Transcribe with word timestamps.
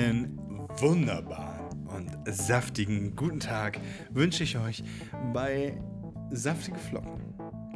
Einen 0.00 0.38
wunderbaren 0.78 1.86
und 1.88 2.10
saftigen 2.24 3.14
guten 3.14 3.38
Tag 3.38 3.78
wünsche 4.08 4.44
ich 4.44 4.56
euch 4.56 4.82
bei 5.34 5.78
Saftige 6.30 6.78
Flocken. 6.78 7.20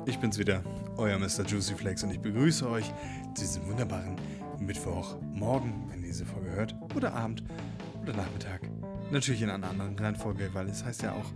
Ich 0.07 0.19
bin's 0.19 0.39
wieder, 0.39 0.63
euer 0.97 1.19
Mr. 1.19 1.45
Juicy 1.47 1.75
Flex 1.75 2.03
und 2.03 2.13
ich 2.13 2.21
begrüße 2.21 2.67
euch 2.67 2.87
zu 3.35 3.43
diesem 3.43 3.67
wunderbaren 3.67 4.17
Mittwochmorgen, 4.59 5.91
wenn 5.91 6.01
ihr 6.01 6.07
diese 6.07 6.25
Folge 6.25 6.51
hört, 6.53 6.75
oder 6.97 7.13
Abend 7.13 7.45
oder 8.01 8.15
Nachmittag. 8.15 8.63
Natürlich 9.11 9.43
in 9.43 9.51
einer 9.51 9.69
anderen 9.69 9.99
Reihenfolge, 9.99 10.49
weil 10.55 10.67
es 10.71 10.83
heißt 10.83 11.03
ja 11.03 11.13
auch 11.13 11.31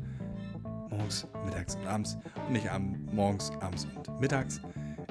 morgens, 0.88 1.26
mittags 1.44 1.76
und 1.76 1.86
abends 1.86 2.16
und 2.46 2.52
nicht 2.54 2.70
am, 2.70 3.06
morgens, 3.12 3.52
abends 3.60 3.86
und 4.06 4.20
mittags. 4.20 4.62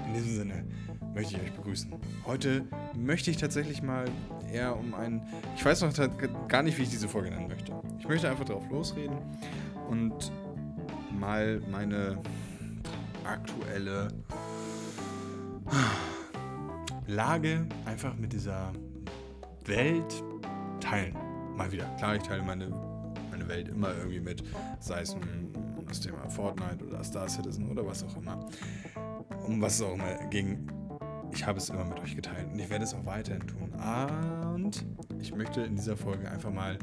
In 0.07 0.13
diesem 0.16 0.38
Sinne 0.38 0.66
möchte 1.13 1.35
ich 1.35 1.41
euch 1.44 1.53
begrüßen. 1.53 1.94
Heute 2.25 2.66
möchte 2.95 3.30
ich 3.30 3.38
tatsächlich 3.38 3.84
mal 3.84 4.05
eher 4.51 4.77
um 4.77 4.93
einen. 4.93 5.21
Ich 5.55 5.63
weiß 5.63 5.81
noch 5.81 5.93
gar 6.47 6.63
nicht, 6.63 6.77
wie 6.77 6.83
ich 6.83 6.89
diese 6.89 7.07
Folge 7.07 7.29
nennen 7.29 7.47
möchte. 7.47 7.73
Ich 7.99 8.07
möchte 8.07 8.29
einfach 8.29 8.45
drauf 8.45 8.70
losreden 8.70 9.17
und 9.89 10.31
mal 11.11 11.61
meine 11.71 12.17
aktuelle 13.23 14.09
Lage 17.07 17.65
einfach 17.85 18.15
mit 18.15 18.33
dieser 18.33 18.71
Welt 19.65 20.23
teilen. 20.79 21.15
Mal 21.55 21.71
wieder. 21.71 21.85
Klar, 21.98 22.15
ich 22.15 22.23
teile 22.23 22.43
meine, 22.43 22.67
meine 23.31 23.48
Welt 23.48 23.67
immer 23.67 23.93
irgendwie 23.95 24.20
mit, 24.20 24.43
sei 24.79 25.01
es 25.01 25.13
um 25.13 25.21
das 25.87 26.01
Thema 26.01 26.29
Fortnite 26.29 26.85
oder 26.85 27.03
Star 27.03 27.27
Citizen 27.27 27.70
oder 27.70 27.85
was 27.85 28.03
auch 28.03 28.15
immer. 28.17 28.45
Um 29.45 29.61
was 29.61 29.75
es 29.75 29.81
auch 29.81 29.93
immer 29.93 30.15
ging 30.29 30.67
ich 31.31 31.45
habe 31.45 31.58
es 31.58 31.70
immer 31.70 31.86
mit 31.86 31.99
euch 31.99 32.16
geteilt 32.16 32.48
und 32.52 32.59
ich 32.59 32.70
werde 32.70 32.84
es 32.84 32.94
auch 32.94 33.05
weiterhin 33.05 33.45
tun. 33.45 33.72
Und 34.54 34.85
ich 35.20 35.35
möchte 35.35 35.62
in 35.62 35.76
dieser 35.76 35.98
Folge 35.98 36.29
einfach 36.29 36.51
mal 36.51 36.77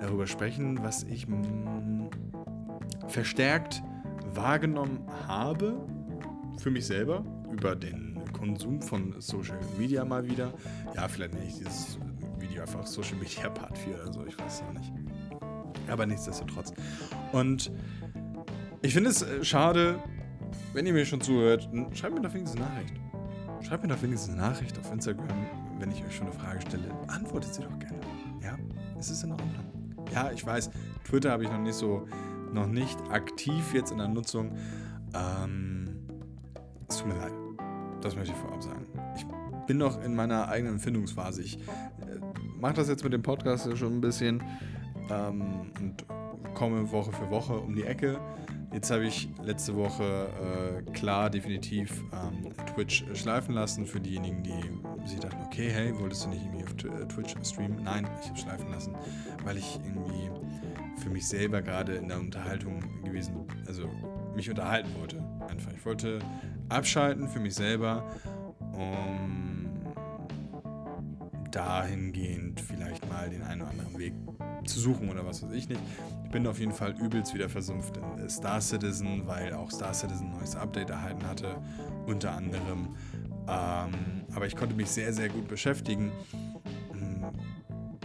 darüber 0.00 0.26
sprechen, 0.26 0.82
was 0.82 1.02
ich 1.04 1.26
mm, 1.26 2.08
verstärkt 3.08 3.82
wahrgenommen 4.34 5.00
habe 5.26 5.86
für 6.58 6.70
mich 6.70 6.86
selber 6.86 7.24
über 7.50 7.74
den 7.74 8.20
Konsum 8.32 8.82
von 8.82 9.14
Social 9.20 9.58
Media 9.78 10.04
mal 10.04 10.28
wieder. 10.28 10.52
Ja, 10.94 11.08
vielleicht 11.08 11.34
nenne 11.34 11.46
ich 11.46 11.58
dieses 11.58 11.98
Video 12.38 12.62
einfach 12.62 12.86
Social 12.86 13.16
Media 13.16 13.48
Part 13.48 13.78
4 13.78 13.94
oder 13.94 14.12
so, 14.12 14.26
ich 14.26 14.38
weiß 14.38 14.54
es 14.54 14.62
noch 14.62 14.72
nicht. 14.72 14.92
Aber 15.88 16.06
nichtsdestotrotz. 16.06 16.72
Und 17.32 17.70
ich 18.82 18.92
finde 18.92 19.10
es 19.10 19.22
äh, 19.22 19.44
schade, 19.44 19.98
wenn 20.72 20.86
ihr 20.86 20.92
mir 20.92 21.06
schon 21.06 21.20
zuhört, 21.20 21.68
schreibt 21.94 22.14
mir 22.14 22.20
doch 22.20 22.34
wenigstens 22.34 22.60
eine 22.60 22.70
Nachricht. 22.70 22.94
Schreibt 23.66 23.82
mir 23.82 23.88
doch 23.88 24.00
wenigstens 24.00 24.32
eine 24.32 24.42
Nachricht 24.42 24.78
auf 24.78 24.92
Instagram, 24.92 25.44
wenn 25.80 25.90
ich 25.90 26.04
euch 26.04 26.14
schon 26.14 26.28
eine 26.28 26.36
Frage 26.36 26.60
stelle. 26.60 26.88
Antwortet 27.08 27.52
sie 27.52 27.62
doch 27.62 27.78
gerne. 27.80 27.98
Ja, 28.40 28.56
es 28.96 29.10
ist 29.10 29.24
in 29.24 29.32
Ordnung. 29.32 29.50
Ja, 30.14 30.30
ich 30.30 30.46
weiß, 30.46 30.70
Twitter 31.02 31.32
habe 31.32 31.42
ich 31.42 31.50
noch 31.50 31.58
nicht 31.58 31.74
so, 31.74 32.06
noch 32.52 32.68
nicht 32.68 32.96
aktiv 33.10 33.74
jetzt 33.74 33.90
in 33.90 33.98
der 33.98 34.06
Nutzung. 34.06 34.52
Ähm, 35.14 35.96
es 36.88 36.98
tut 36.98 37.08
mir 37.08 37.18
leid. 37.18 37.32
Das 38.02 38.14
möchte 38.14 38.34
ich 38.34 38.38
vorab 38.38 38.62
sagen. 38.62 38.86
Ich 39.16 39.26
bin 39.66 39.78
noch 39.78 40.00
in 40.00 40.14
meiner 40.14 40.46
eigenen 40.46 40.74
Empfindungsphase. 40.74 41.42
Ich 41.42 41.56
äh, 41.56 41.60
mache 42.60 42.74
das 42.74 42.88
jetzt 42.88 43.02
mit 43.02 43.12
dem 43.12 43.22
Podcast 43.22 43.76
schon 43.76 43.94
ein 43.94 44.00
bisschen 44.00 44.44
ähm, 45.10 45.72
und 45.80 46.04
komme 46.54 46.88
Woche 46.92 47.10
für 47.10 47.28
Woche 47.30 47.58
um 47.58 47.74
die 47.74 47.82
Ecke. 47.82 48.20
Jetzt 48.76 48.90
habe 48.90 49.06
ich 49.06 49.30
letzte 49.42 49.74
Woche 49.74 50.28
äh, 50.84 50.90
klar 50.90 51.30
definitiv 51.30 52.04
ähm, 52.12 52.52
Twitch 52.74 53.06
schleifen 53.14 53.54
lassen 53.54 53.86
für 53.86 53.98
diejenigen, 53.98 54.42
die 54.42 55.08
sich 55.08 55.18
dachten, 55.18 55.42
okay, 55.46 55.70
hey, 55.70 55.98
wolltest 55.98 56.26
du 56.26 56.28
nicht 56.28 56.44
irgendwie 56.44 56.62
auf 56.62 57.00
äh, 57.00 57.08
Twitch 57.08 57.34
streamen? 57.42 57.84
Nein, 57.84 58.06
ich 58.20 58.28
habe 58.28 58.38
schleifen 58.38 58.70
lassen, 58.70 58.94
weil 59.44 59.56
ich 59.56 59.80
irgendwie 59.82 60.30
für 61.00 61.08
mich 61.08 61.26
selber 61.26 61.62
gerade 61.62 61.94
in 61.94 62.08
der 62.08 62.20
Unterhaltung 62.20 63.02
gewesen, 63.02 63.46
also 63.66 63.88
mich 64.34 64.50
unterhalten 64.50 64.90
wollte. 65.00 65.24
Einfach. 65.48 65.72
Ich 65.72 65.86
wollte 65.86 66.18
abschalten 66.68 67.28
für 67.28 67.40
mich 67.40 67.54
selber, 67.54 68.04
um 68.74 69.55
dahingehend 71.48 72.60
vielleicht 72.60 73.08
mal 73.08 73.28
den 73.30 73.42
einen 73.42 73.62
oder 73.62 73.70
anderen 73.70 73.98
Weg 73.98 74.14
zu 74.64 74.80
suchen 74.80 75.08
oder 75.08 75.24
was 75.24 75.42
weiß 75.42 75.52
ich 75.52 75.68
nicht. 75.68 75.80
Ich 76.24 76.30
bin 76.30 76.46
auf 76.46 76.58
jeden 76.58 76.72
Fall 76.72 76.94
übelst 77.00 77.34
wieder 77.34 77.48
versumpft 77.48 77.96
in 77.96 78.28
Star 78.28 78.60
Citizen, 78.60 79.26
weil 79.26 79.52
auch 79.52 79.70
Star 79.70 79.94
Citizen 79.94 80.26
ein 80.26 80.38
neues 80.38 80.56
Update 80.56 80.90
erhalten 80.90 81.26
hatte, 81.26 81.56
unter 82.06 82.32
anderem. 82.32 82.96
Ähm, 83.48 84.24
aber 84.34 84.46
ich 84.46 84.56
konnte 84.56 84.74
mich 84.74 84.90
sehr, 84.90 85.12
sehr 85.12 85.28
gut 85.28 85.46
beschäftigen, 85.48 86.10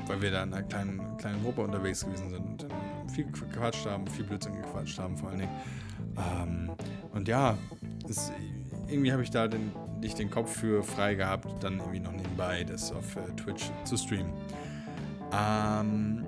weil 0.08 0.22
wir 0.22 0.31
da 0.31 0.44
in 0.44 0.53
einer 0.53 0.63
kleinen, 0.63 1.18
kleinen 1.18 1.41
Gruppe 1.41 1.62
unterwegs 1.62 2.06
gewesen 2.06 2.29
sind 2.29 2.46
und 2.46 2.68
viel 3.12 3.25
gequatscht 3.25 3.85
haben, 3.85 4.06
viel 4.08 4.25
Blödsinn 4.25 4.53
gequatscht 4.53 5.00
haben 5.00 5.18
vor 5.18 5.29
allen 5.29 5.40
Dingen. 5.40 5.52
Ähm, 6.18 6.72
und 7.13 7.28
ja, 7.28 7.58
es, 8.09 8.31
irgendwie 8.88 9.12
habe 9.12 9.23
ich 9.23 9.31
da 9.31 9.47
den, 9.47 9.72
nicht 10.02 10.20
den 10.20 10.30
Kopf 10.30 10.52
für 10.52 10.84
frei 10.84 11.16
gehabt, 11.16 11.64
dann 11.64 11.80
irgendwie 11.80 12.00
noch 12.00 12.12
nebenbei 12.12 12.64
das 12.64 12.92
auf 12.92 13.16
äh, 13.16 13.32
Twitch 13.36 13.72
zu 13.86 13.98
streamen. 13.98 14.34
Ähm, 15.32 16.26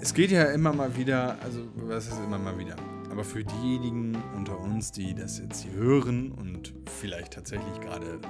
es 0.00 0.14
geht 0.14 0.30
ja 0.30 0.44
immer 0.44 0.72
mal 0.72 0.96
wieder, 0.96 1.36
also 1.42 1.62
was 1.74 2.06
ist 2.06 2.18
immer 2.18 2.38
mal 2.38 2.58
wieder? 2.58 2.76
Aber 3.10 3.24
für 3.24 3.42
diejenigen 3.42 4.16
unter 4.36 4.58
uns, 4.58 4.92
die 4.92 5.14
das 5.14 5.38
jetzt 5.38 5.62
hier 5.62 5.72
hören 5.72 6.32
und 6.32 6.74
vielleicht 7.00 7.32
tatsächlich 7.32 7.80
gerade 7.80 8.20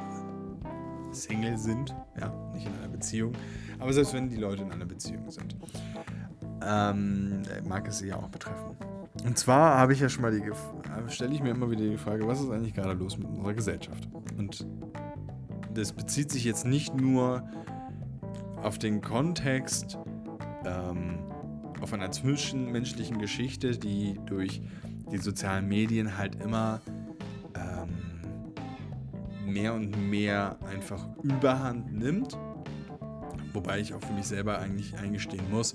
Single 1.11 1.59
sind, 1.59 1.95
ja, 2.21 2.33
nicht 2.53 2.67
in 2.67 2.75
einer 2.75 2.89
Beziehung, 2.89 3.33
aber 3.79 3.93
selbst 3.93 4.15
wenn 4.15 4.29
die 4.29 4.37
Leute 4.37 4.63
in 4.63 4.71
einer 4.71 4.85
Beziehung 4.85 5.29
sind, 5.31 5.57
ähm, 6.65 7.43
mag 7.67 7.89
es 7.89 7.99
sie 7.99 8.09
ja 8.09 8.17
auch 8.17 8.29
betreffen. 8.29 8.77
Und 9.27 9.37
zwar 9.37 9.77
habe 9.77 9.93
ich 9.93 9.99
ja 9.99 10.09
schon 10.09 10.23
mal 10.23 10.31
die, 10.31 11.13
stelle 11.13 11.35
ich 11.35 11.43
mir 11.43 11.51
immer 11.51 11.69
wieder 11.69 11.83
die 11.83 11.97
Frage, 11.97 12.27
was 12.29 12.41
ist 12.41 12.49
eigentlich 12.49 12.75
gerade 12.75 12.93
los 12.93 13.19
mit 13.19 13.27
unserer 13.27 13.55
Gesellschaft? 13.55 14.09
Und 14.39 14.65
das 15.75 15.93
bezieht 15.93 16.31
sich 16.31 16.45
jetzt 16.45 16.65
nicht 16.65 16.95
nur 16.95 17.43
auf 18.63 18.79
den 18.79 19.01
Kontext, 19.01 19.99
ähm, 20.65 21.19
auf 21.81 21.93
einer 21.93 22.13
zwischenmenschlichen 22.13 23.19
Geschichte, 23.19 23.77
die 23.77 24.19
durch 24.27 24.63
die 25.11 25.19
sozialen 25.19 25.67
Medien 25.67 26.17
halt 26.17 26.37
immer 26.37 26.81
ähm, 27.55 29.53
mehr 29.53 29.75
und 29.75 30.09
mehr 30.09 30.57
einfach 30.73 31.05
überhand 31.25 31.93
nimmt. 31.93 32.39
Wobei 33.53 33.81
ich 33.81 33.93
auch 33.93 34.03
für 34.03 34.13
mich 34.13 34.27
selber 34.27 34.61
eigentlich 34.61 34.97
eingestehen 34.97 35.51
muss, 35.51 35.75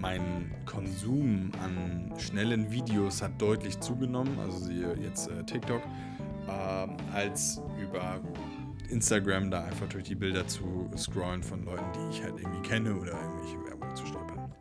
mein 0.00 0.54
Konsum 0.64 1.50
an 1.62 2.12
schnellen 2.18 2.70
Videos 2.70 3.20
hat 3.20 3.40
deutlich 3.40 3.80
zugenommen, 3.80 4.38
also 4.38 4.58
siehe 4.58 4.96
jetzt 5.02 5.28
äh, 5.28 5.44
TikTok, 5.44 5.82
äh, 6.46 6.86
als 7.12 7.60
über 7.82 8.20
Instagram 8.90 9.50
da 9.50 9.64
einfach 9.64 9.88
durch 9.88 10.04
die 10.04 10.14
Bilder 10.14 10.46
zu 10.46 10.88
scrollen 10.96 11.42
von 11.42 11.64
Leuten, 11.64 11.84
die 11.94 12.16
ich 12.16 12.22
halt 12.22 12.38
irgendwie 12.38 12.62
kenne 12.62 12.94
oder 12.94 13.12
irgendwelche 13.12 13.64
Werbung 13.66 13.94
zu 13.96 14.06
stolpern. 14.06 14.52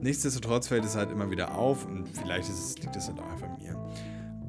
Nichtsdestotrotz 0.00 0.68
fällt 0.68 0.84
es 0.84 0.96
halt 0.96 1.10
immer 1.10 1.30
wieder 1.30 1.54
auf 1.54 1.86
und 1.86 2.08
vielleicht 2.08 2.48
es, 2.48 2.76
liegt 2.78 2.96
es 2.96 3.08
halt 3.08 3.20
auch 3.20 3.30
einfach 3.30 3.58
mir. 3.58 3.90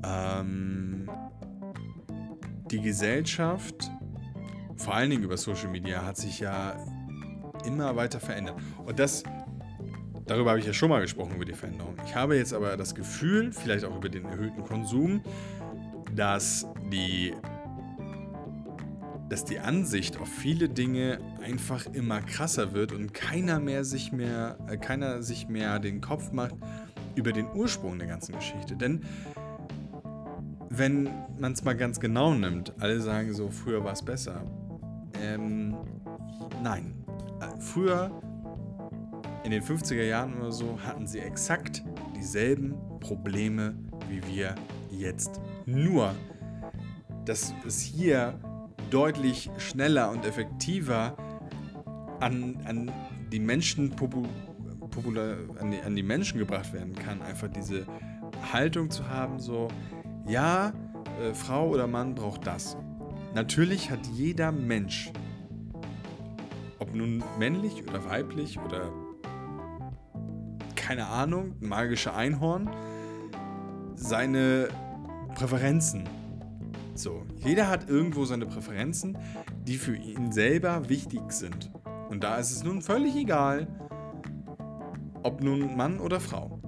Ähm, 0.04 1.10
die 2.72 2.82
Gesellschaft, 2.82 3.90
vor 4.76 4.96
allen 4.96 5.12
Dingen 5.12 5.24
über 5.24 5.38
Social 5.38 5.70
Media, 5.70 6.04
hat 6.04 6.18
sich 6.18 6.40
ja 6.40 6.76
immer 7.66 7.96
weiter 7.96 8.20
verändert. 8.20 8.56
Und 8.86 9.00
das, 9.00 9.24
darüber 10.26 10.52
habe 10.52 10.59
ich 10.59 10.66
ja 10.66 10.74
schon 10.74 10.90
mal 10.90 11.02
gesprochen, 11.02 11.36
über 11.36 11.46
die 11.46 11.53
Veränderung. 11.53 11.96
Ich 12.06 12.16
habe 12.16 12.38
jetzt 12.38 12.53
aber 12.53 12.78
das 12.78 12.96
Gefühl, 12.96 13.52
vielleicht 13.52 13.86
auch 13.86 13.96
über 13.96 14.09
den 14.09 14.26
erhöhten 14.26 14.64
Konsum, 14.64 15.22
dass 16.16 16.66
die 16.92 17.34
dass 19.30 19.44
die 19.44 19.60
Ansicht 19.60 20.18
auf 20.19 20.28
viele 20.28 20.69
Dinge 20.69 21.19
einfach 21.42 21.86
immer 21.94 22.22
krasser 22.22 22.74
wird 22.74 22.92
und 22.92 23.13
keiner 23.13 23.60
mehr 23.60 23.84
sich 23.84 24.12
mehr, 24.12 24.57
äh, 24.69 24.78
keiner 24.78 25.24
sich 25.24 25.48
mehr 25.48 25.80
den 25.80 26.00
Kopf 26.00 26.31
macht 26.31 26.56
über 27.16 27.31
den 27.31 27.48
Ursprung 27.54 27.98
der 27.98 28.07
ganzen 28.07 28.36
Geschichte. 28.36 28.75
Denn 28.75 29.01
wenn 30.69 31.10
man 31.39 31.54
es 31.54 31.63
mal 31.63 31.75
ganz 31.75 32.00
genau 32.00 32.34
nimmt, 32.34 32.74
alle 32.80 33.00
sagen 33.00 33.34
so, 33.34 33.50
früher 33.50 33.84
war 33.84 33.94
es 33.94 34.04
besser. 34.04 34.44
Ähm, 35.22 35.75
nein. 36.62 36.94
Früher, 37.60 38.12
in 39.44 39.52
den 39.52 39.62
50er 39.62 40.04
Jahren 40.04 40.38
oder 40.38 40.52
so, 40.52 40.80
hatten 40.86 41.08
sie 41.08 41.20
exakt 41.20 41.84
dieselben 42.16 42.76
Probleme 43.00 43.76
wie 44.10 44.26
wir 44.28 44.56
jetzt. 44.90 45.42
Nur, 45.66 46.14
dass 47.26 47.54
es 47.66 47.82
hier 47.82 48.40
deutlich 48.90 49.50
schneller 49.58 50.12
und 50.12 50.26
effektiver 50.26 51.16
an, 52.20 52.58
an 52.66 52.92
die 53.32 53.40
Menschen 53.40 53.92
popular, 53.92 55.38
an 55.60 55.72
die, 55.72 55.82
an 55.82 55.96
die 55.96 56.04
Menschen 56.04 56.40
gebracht 56.40 56.72
werden 56.74 56.96
kann. 56.96 57.22
Einfach 57.22 57.48
diese 57.48 57.86
Haltung 58.54 58.90
zu 58.90 59.08
haben, 59.10 59.40
so, 59.40 59.68
ja, 60.28 60.72
äh, 61.22 61.34
Frau 61.34 61.70
oder 61.70 61.88
Mann 61.88 62.16
braucht 62.16 62.48
das. 62.48 62.78
Natürlich 63.34 63.92
hat 63.92 64.06
jeder 64.14 64.52
Mensch, 64.52 65.12
nun 66.95 67.24
männlich 67.38 67.83
oder 67.88 68.06
weiblich 68.06 68.59
oder 68.59 68.92
keine 70.75 71.07
Ahnung, 71.07 71.56
magische 71.62 72.13
Einhorn, 72.13 72.69
seine 73.95 74.68
Präferenzen. 75.33 76.07
So, 76.94 77.24
jeder 77.44 77.68
hat 77.68 77.89
irgendwo 77.89 78.25
seine 78.25 78.45
Präferenzen, 78.45 79.18
die 79.68 79.77
für 79.77 79.95
ihn 79.95 80.31
selber 80.31 80.88
wichtig 80.88 81.31
sind. 81.31 81.71
Und 82.09 82.24
da 82.24 82.38
ist 82.38 82.51
es 82.51 82.63
nun 82.63 82.81
völlig 82.81 83.15
egal, 83.15 83.68
ob 85.24 85.41
nun 85.41 85.75
Mann 85.75 86.00
oder 86.00 86.19
Frau. 86.19 86.59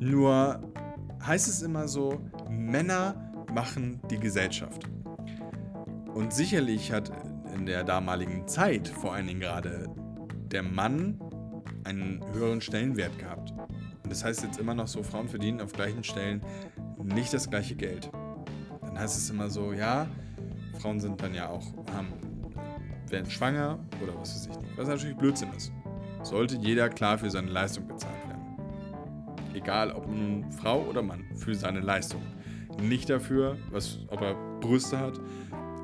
Nur 0.00 0.60
heißt 1.24 1.48
es 1.48 1.62
immer 1.62 1.88
so, 1.88 2.20
Männer 2.48 3.32
machen 3.52 4.00
die 4.08 4.18
Gesellschaft. 4.18 4.88
Und 6.14 6.32
sicherlich 6.32 6.92
hat 6.92 7.10
in 7.56 7.66
der 7.66 7.84
damaligen 7.84 8.46
Zeit 8.46 8.88
vor 8.88 9.14
allen 9.14 9.26
Dingen 9.26 9.40
gerade 9.40 9.88
der 10.50 10.62
Mann 10.62 11.18
einen 11.84 12.20
höheren 12.32 12.60
Stellenwert 12.60 13.18
gehabt. 13.18 13.52
Und 14.02 14.10
das 14.10 14.24
heißt 14.24 14.42
jetzt 14.42 14.58
immer 14.58 14.74
noch 14.74 14.88
so, 14.88 15.02
Frauen 15.02 15.28
verdienen 15.28 15.60
auf 15.60 15.72
gleichen 15.72 16.04
Stellen 16.04 16.42
nicht 17.02 17.32
das 17.32 17.48
gleiche 17.48 17.74
Geld. 17.74 18.10
Dann 18.82 18.98
heißt 18.98 19.16
es 19.16 19.30
immer 19.30 19.50
so, 19.50 19.72
ja, 19.72 20.06
Frauen 20.78 21.00
sind 21.00 21.20
dann 21.22 21.34
ja 21.34 21.48
auch, 21.48 21.64
haben, 21.92 22.12
werden 23.08 23.30
schwanger 23.30 23.78
oder 24.02 24.14
was 24.18 24.34
weiß 24.34 24.48
ich 24.50 24.60
nicht. 24.60 24.78
Was 24.78 24.88
natürlich 24.88 25.16
Blödsinn 25.16 25.52
ist. 25.56 25.72
Sollte 26.22 26.56
jeder 26.56 26.88
klar 26.88 27.18
für 27.18 27.30
seine 27.30 27.50
Leistung 27.50 27.86
bezahlt 27.86 28.16
werden. 28.28 28.42
Egal 29.54 29.92
ob 29.92 30.06
nun 30.06 30.50
Frau 30.52 30.82
oder 30.82 31.02
Mann, 31.02 31.24
für 31.36 31.54
seine 31.54 31.80
Leistung. 31.80 32.22
Nicht 32.82 33.08
dafür, 33.08 33.56
was, 33.70 34.00
ob 34.08 34.20
er 34.20 34.34
Brüste 34.60 34.98
hat 34.98 35.18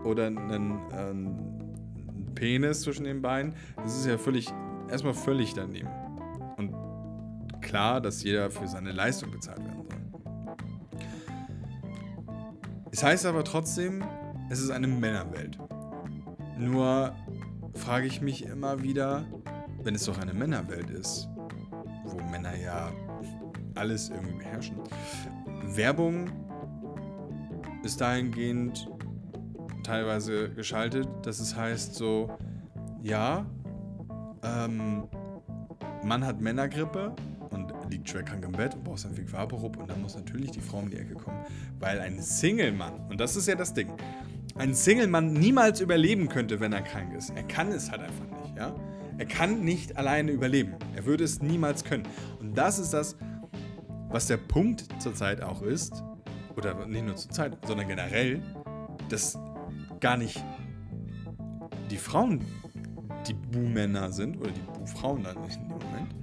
oder 0.04 0.26
einen, 0.26 0.78
äh, 0.90 0.94
einen 0.94 1.62
Penis 2.43 2.81
zwischen 2.81 3.05
den 3.05 3.23
Beinen. 3.23 3.55
Das 3.77 3.97
ist 3.97 4.05
ja 4.05 4.19
völlig, 4.19 4.53
erstmal 4.91 5.15
völlig 5.15 5.55
daneben. 5.55 5.89
Und 6.56 6.75
klar, 7.61 8.00
dass 8.00 8.25
jeder 8.25 8.50
für 8.50 8.67
seine 8.67 8.91
Leistung 8.91 9.31
bezahlt 9.31 9.61
werden 9.61 9.85
soll. 9.85 10.00
Es 12.91 13.05
heißt 13.05 13.27
aber 13.27 13.44
trotzdem, 13.44 14.03
es 14.50 14.59
ist 14.59 14.71
eine 14.71 14.89
Männerwelt. 14.89 15.56
Nur 16.59 17.15
frage 17.75 18.09
ich 18.09 18.21
mich 18.21 18.44
immer 18.44 18.83
wieder, 18.83 19.25
wenn 19.85 19.94
es 19.94 20.05
doch 20.06 20.19
eine 20.19 20.35
Männerwelt 20.35 20.91
ist, 20.91 21.29
wo 22.06 22.21
Männer 22.29 22.56
ja 22.56 22.91
alles 23.77 24.11
irgendwie 24.11 24.39
beherrschen. 24.39 24.79
Werbung 25.77 26.29
ist 27.85 28.00
dahingehend 28.00 28.91
teilweise 29.82 30.50
geschaltet, 30.50 31.08
dass 31.23 31.40
es 31.40 31.56
heißt 31.56 31.94
so, 31.94 32.31
ja, 33.02 33.46
ähm, 34.43 35.05
Mann 36.05 36.25
hat 36.25 36.40
Männergrippe 36.40 37.14
und 37.50 37.73
liegt 37.90 38.08
schwer 38.08 38.23
krank 38.23 38.44
im 38.44 38.52
Bett 38.52 38.75
und 38.75 38.84
braucht 38.84 39.00
sein 39.00 39.12
Vaporub 39.31 39.76
und 39.76 39.88
dann 39.88 40.02
muss 40.02 40.14
natürlich 40.17 40.50
die 40.50 40.61
Frau 40.61 40.79
um 40.79 40.90
die 40.90 40.96
Ecke 40.96 41.14
kommen, 41.14 41.38
weil 41.79 42.00
ein 42.00 42.20
Single-Mann, 42.20 43.08
und 43.08 43.20
das 43.20 43.37
ist 43.37 43.46
ja 43.46 43.55
das 43.55 43.75
Ding, 43.75 43.88
ein 44.56 44.75
Single-Mann 44.75 45.32
niemals 45.32 45.81
überleben 45.81 46.29
könnte, 46.29 46.61
wenn 46.61 46.73
er 46.73 46.82
krank 46.82 47.14
ist. 47.14 47.31
Er 47.31 47.44
kann 47.44 47.73
es 47.73 47.90
halt 47.90 48.02
einfach 48.02 48.26
nicht, 48.43 48.56
ja. 48.56 48.75
Er 49.19 49.26
kann 49.26 49.61
nicht 49.62 49.96
alleine 49.96 50.32
überleben. 50.32 50.75
Er 50.96 51.05
würde 51.05 51.25
es 51.25 51.43
niemals 51.43 51.84
können. 51.84 52.05
Und 52.40 52.56
das 52.56 52.79
ist 52.79 52.93
das, 52.93 53.17
was 54.08 54.26
der 54.26 54.38
Punkt 54.38 54.87
zurzeit 55.00 55.43
auch 55.43 55.62
ist, 55.62 56.02
oder 56.56 56.87
nicht 56.87 57.05
nur 57.05 57.17
zurzeit, 57.17 57.56
sondern 57.67 57.88
generell, 57.88 58.43
dass 59.08 59.38
gar 60.02 60.19
nicht 60.19 60.44
die 61.90 61.96
Frauen 61.96 62.44
die 63.26 63.34
Bu-Männer 63.34 64.10
sind, 64.10 64.37
oder 64.37 64.50
die 64.50 64.60
Bu-Frauen 64.60 65.22
dann 65.22 65.37
in 65.37 65.50
dem 65.50 65.69
Moment, 65.69 66.14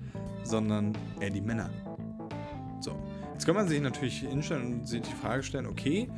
sondern 0.43 0.93
eher 1.21 1.29
die 1.29 1.39
Männer. 1.39 1.69
So, 2.81 2.91
jetzt 3.31 3.45
kann 3.45 3.55
man 3.55 3.69
sich 3.69 3.81
natürlich 3.81 4.19
hinstellen 4.19 4.73
und 4.73 4.87
sich 4.87 5.01
die 5.01 5.13
Frage 5.13 5.43
stellen, 5.43 5.65
okay, 5.65 6.09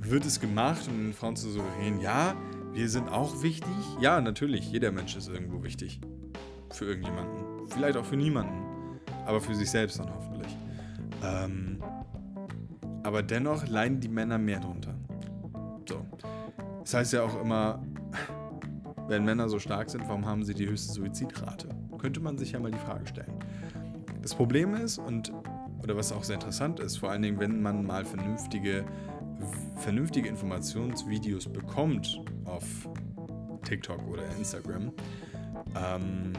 wird 0.00 0.26
es 0.26 0.38
gemacht, 0.38 0.86
um 0.86 0.98
den 0.98 1.12
Frauen 1.14 1.34
zu 1.34 1.50
suggerieren, 1.50 2.00
ja, 2.00 2.36
wir 2.74 2.88
sind 2.90 3.08
auch 3.08 3.42
wichtig? 3.42 3.72
Ja, 4.00 4.20
natürlich, 4.20 4.70
jeder 4.70 4.92
Mensch 4.92 5.16
ist 5.16 5.28
irgendwo 5.28 5.62
wichtig. 5.62 5.98
Für 6.70 6.84
irgendjemanden. 6.84 7.68
Vielleicht 7.68 7.96
auch 7.96 8.04
für 8.04 8.16
niemanden. 8.16 8.98
Aber 9.24 9.40
für 9.40 9.54
sich 9.54 9.70
selbst 9.70 9.98
dann 9.98 10.12
hoffentlich. 10.14 10.56
Ähm, 11.24 11.82
aber 13.02 13.22
dennoch 13.22 13.66
leiden 13.66 14.00
die 14.00 14.08
Männer 14.08 14.36
mehr 14.38 14.60
drunter. 14.60 14.91
Das 16.82 16.94
heißt 16.94 17.12
ja 17.12 17.22
auch 17.22 17.40
immer, 17.40 17.82
wenn 19.08 19.24
Männer 19.24 19.48
so 19.48 19.58
stark 19.58 19.90
sind, 19.90 20.06
warum 20.08 20.26
haben 20.26 20.44
sie 20.44 20.54
die 20.54 20.68
höchste 20.68 20.92
Suizidrate? 20.92 21.68
Könnte 21.98 22.20
man 22.20 22.36
sich 22.38 22.52
ja 22.52 22.60
mal 22.60 22.70
die 22.70 22.78
Frage 22.78 23.06
stellen. 23.06 23.32
Das 24.20 24.34
Problem 24.34 24.74
ist, 24.74 24.98
und 24.98 25.32
oder 25.82 25.96
was 25.96 26.12
auch 26.12 26.24
sehr 26.24 26.34
interessant 26.34 26.80
ist, 26.80 26.98
vor 26.98 27.10
allen 27.10 27.22
Dingen, 27.22 27.40
wenn 27.40 27.60
man 27.60 27.84
mal 27.84 28.04
vernünftige, 28.04 28.84
vernünftige 29.76 30.28
Informationsvideos 30.28 31.48
bekommt 31.48 32.20
auf 32.44 32.64
TikTok 33.64 34.06
oder 34.08 34.24
Instagram, 34.36 34.92
ähm, 35.76 36.32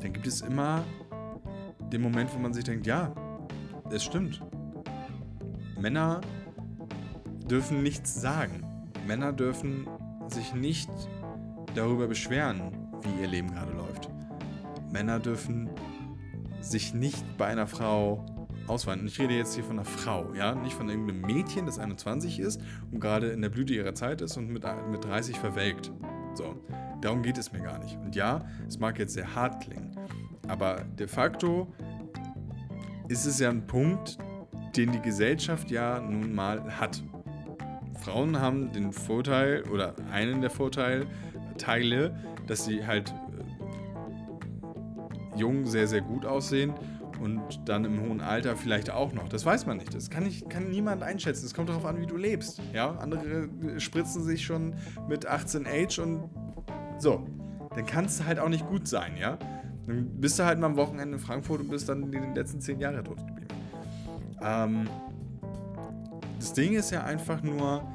dann 0.00 0.12
gibt 0.12 0.26
es 0.26 0.40
immer 0.40 0.84
den 1.92 2.02
Moment, 2.02 2.34
wo 2.34 2.38
man 2.38 2.52
sich 2.52 2.64
denkt, 2.64 2.86
ja, 2.86 3.12
es 3.90 4.04
stimmt. 4.04 4.42
Männer 5.78 6.20
dürfen 7.50 7.82
nichts 7.82 8.20
sagen. 8.20 8.67
Männer 9.08 9.32
dürfen 9.32 9.88
sich 10.26 10.52
nicht 10.52 10.90
darüber 11.74 12.06
beschweren, 12.08 12.90
wie 13.00 13.22
ihr 13.22 13.26
Leben 13.26 13.50
gerade 13.50 13.72
läuft. 13.72 14.10
Männer 14.92 15.18
dürfen 15.18 15.70
sich 16.60 16.92
nicht 16.92 17.24
bei 17.38 17.46
einer 17.46 17.66
Frau 17.66 18.26
ausweinen. 18.66 19.00
Und 19.00 19.06
ich 19.06 19.18
rede 19.18 19.32
jetzt 19.32 19.54
hier 19.54 19.64
von 19.64 19.78
einer 19.78 19.86
Frau, 19.86 20.34
ja, 20.34 20.54
nicht 20.54 20.74
von 20.74 20.90
irgendeinem 20.90 21.22
Mädchen, 21.22 21.64
das 21.64 21.78
21 21.78 22.38
ist 22.38 22.60
und 22.92 23.00
gerade 23.00 23.28
in 23.30 23.40
der 23.40 23.48
Blüte 23.48 23.72
ihrer 23.72 23.94
Zeit 23.94 24.20
ist 24.20 24.36
und 24.36 24.48
mit, 24.48 24.64
mit 24.90 25.02
30 25.02 25.38
verwelkt. 25.38 25.90
So, 26.34 26.62
darum 27.00 27.22
geht 27.22 27.38
es 27.38 27.50
mir 27.50 27.60
gar 27.60 27.78
nicht. 27.78 27.96
Und 28.04 28.14
ja, 28.14 28.44
es 28.68 28.78
mag 28.78 28.98
jetzt 28.98 29.14
sehr 29.14 29.34
hart 29.34 29.62
klingen, 29.62 29.96
aber 30.48 30.84
de 30.98 31.08
facto 31.08 31.72
ist 33.08 33.24
es 33.24 33.40
ja 33.40 33.48
ein 33.48 33.66
Punkt, 33.66 34.18
den 34.76 34.92
die 34.92 35.00
Gesellschaft 35.00 35.70
ja 35.70 35.98
nun 35.98 36.34
mal 36.34 36.78
hat. 36.78 37.02
Frauen 37.98 38.40
haben 38.40 38.72
den 38.72 38.92
Vorteil 38.92 39.64
oder 39.72 39.94
einen 40.12 40.40
der 40.40 40.50
Vorteile, 40.50 41.06
Teile, 41.58 42.16
dass 42.46 42.64
sie 42.64 42.86
halt 42.86 43.10
äh, 43.10 43.14
jung 45.38 45.66
sehr, 45.66 45.88
sehr 45.88 46.00
gut 46.00 46.24
aussehen 46.24 46.72
und 47.20 47.68
dann 47.68 47.84
im 47.84 48.00
hohen 48.00 48.20
Alter 48.20 48.56
vielleicht 48.56 48.90
auch 48.90 49.12
noch. 49.12 49.28
Das 49.28 49.44
weiß 49.44 49.66
man 49.66 49.78
nicht. 49.78 49.94
Das 49.94 50.10
kann, 50.10 50.26
ich, 50.26 50.48
kann 50.48 50.70
niemand 50.70 51.02
einschätzen. 51.02 51.46
Es 51.46 51.54
kommt 51.54 51.68
darauf 51.68 51.84
an, 51.84 52.00
wie 52.00 52.06
du 52.06 52.16
lebst. 52.16 52.60
Ja? 52.72 52.96
Andere 52.98 53.48
spritzen 53.78 54.22
sich 54.22 54.44
schon 54.44 54.74
mit 55.08 55.26
18 55.26 55.66
Age 55.66 55.98
und 55.98 56.30
so. 56.98 57.26
Dann 57.74 57.86
kannst 57.86 58.20
du 58.20 58.24
halt 58.24 58.38
auch 58.38 58.48
nicht 58.48 58.66
gut 58.66 58.88
sein, 58.88 59.16
ja. 59.16 59.38
Dann 59.86 60.20
bist 60.20 60.38
du 60.38 60.44
halt 60.44 60.58
mal 60.58 60.66
am 60.66 60.76
Wochenende 60.76 61.16
in 61.16 61.20
Frankfurt 61.20 61.60
und 61.60 61.70
bist 61.70 61.88
dann 61.88 62.10
die 62.10 62.18
letzten 62.34 62.60
zehn 62.60 62.78
Jahre 62.78 63.02
tot 63.02 63.18
geblieben. 63.18 63.48
Ähm, 64.42 64.88
das 66.38 66.52
Ding 66.52 66.74
ist 66.74 66.90
ja 66.90 67.04
einfach 67.04 67.42
nur, 67.42 67.86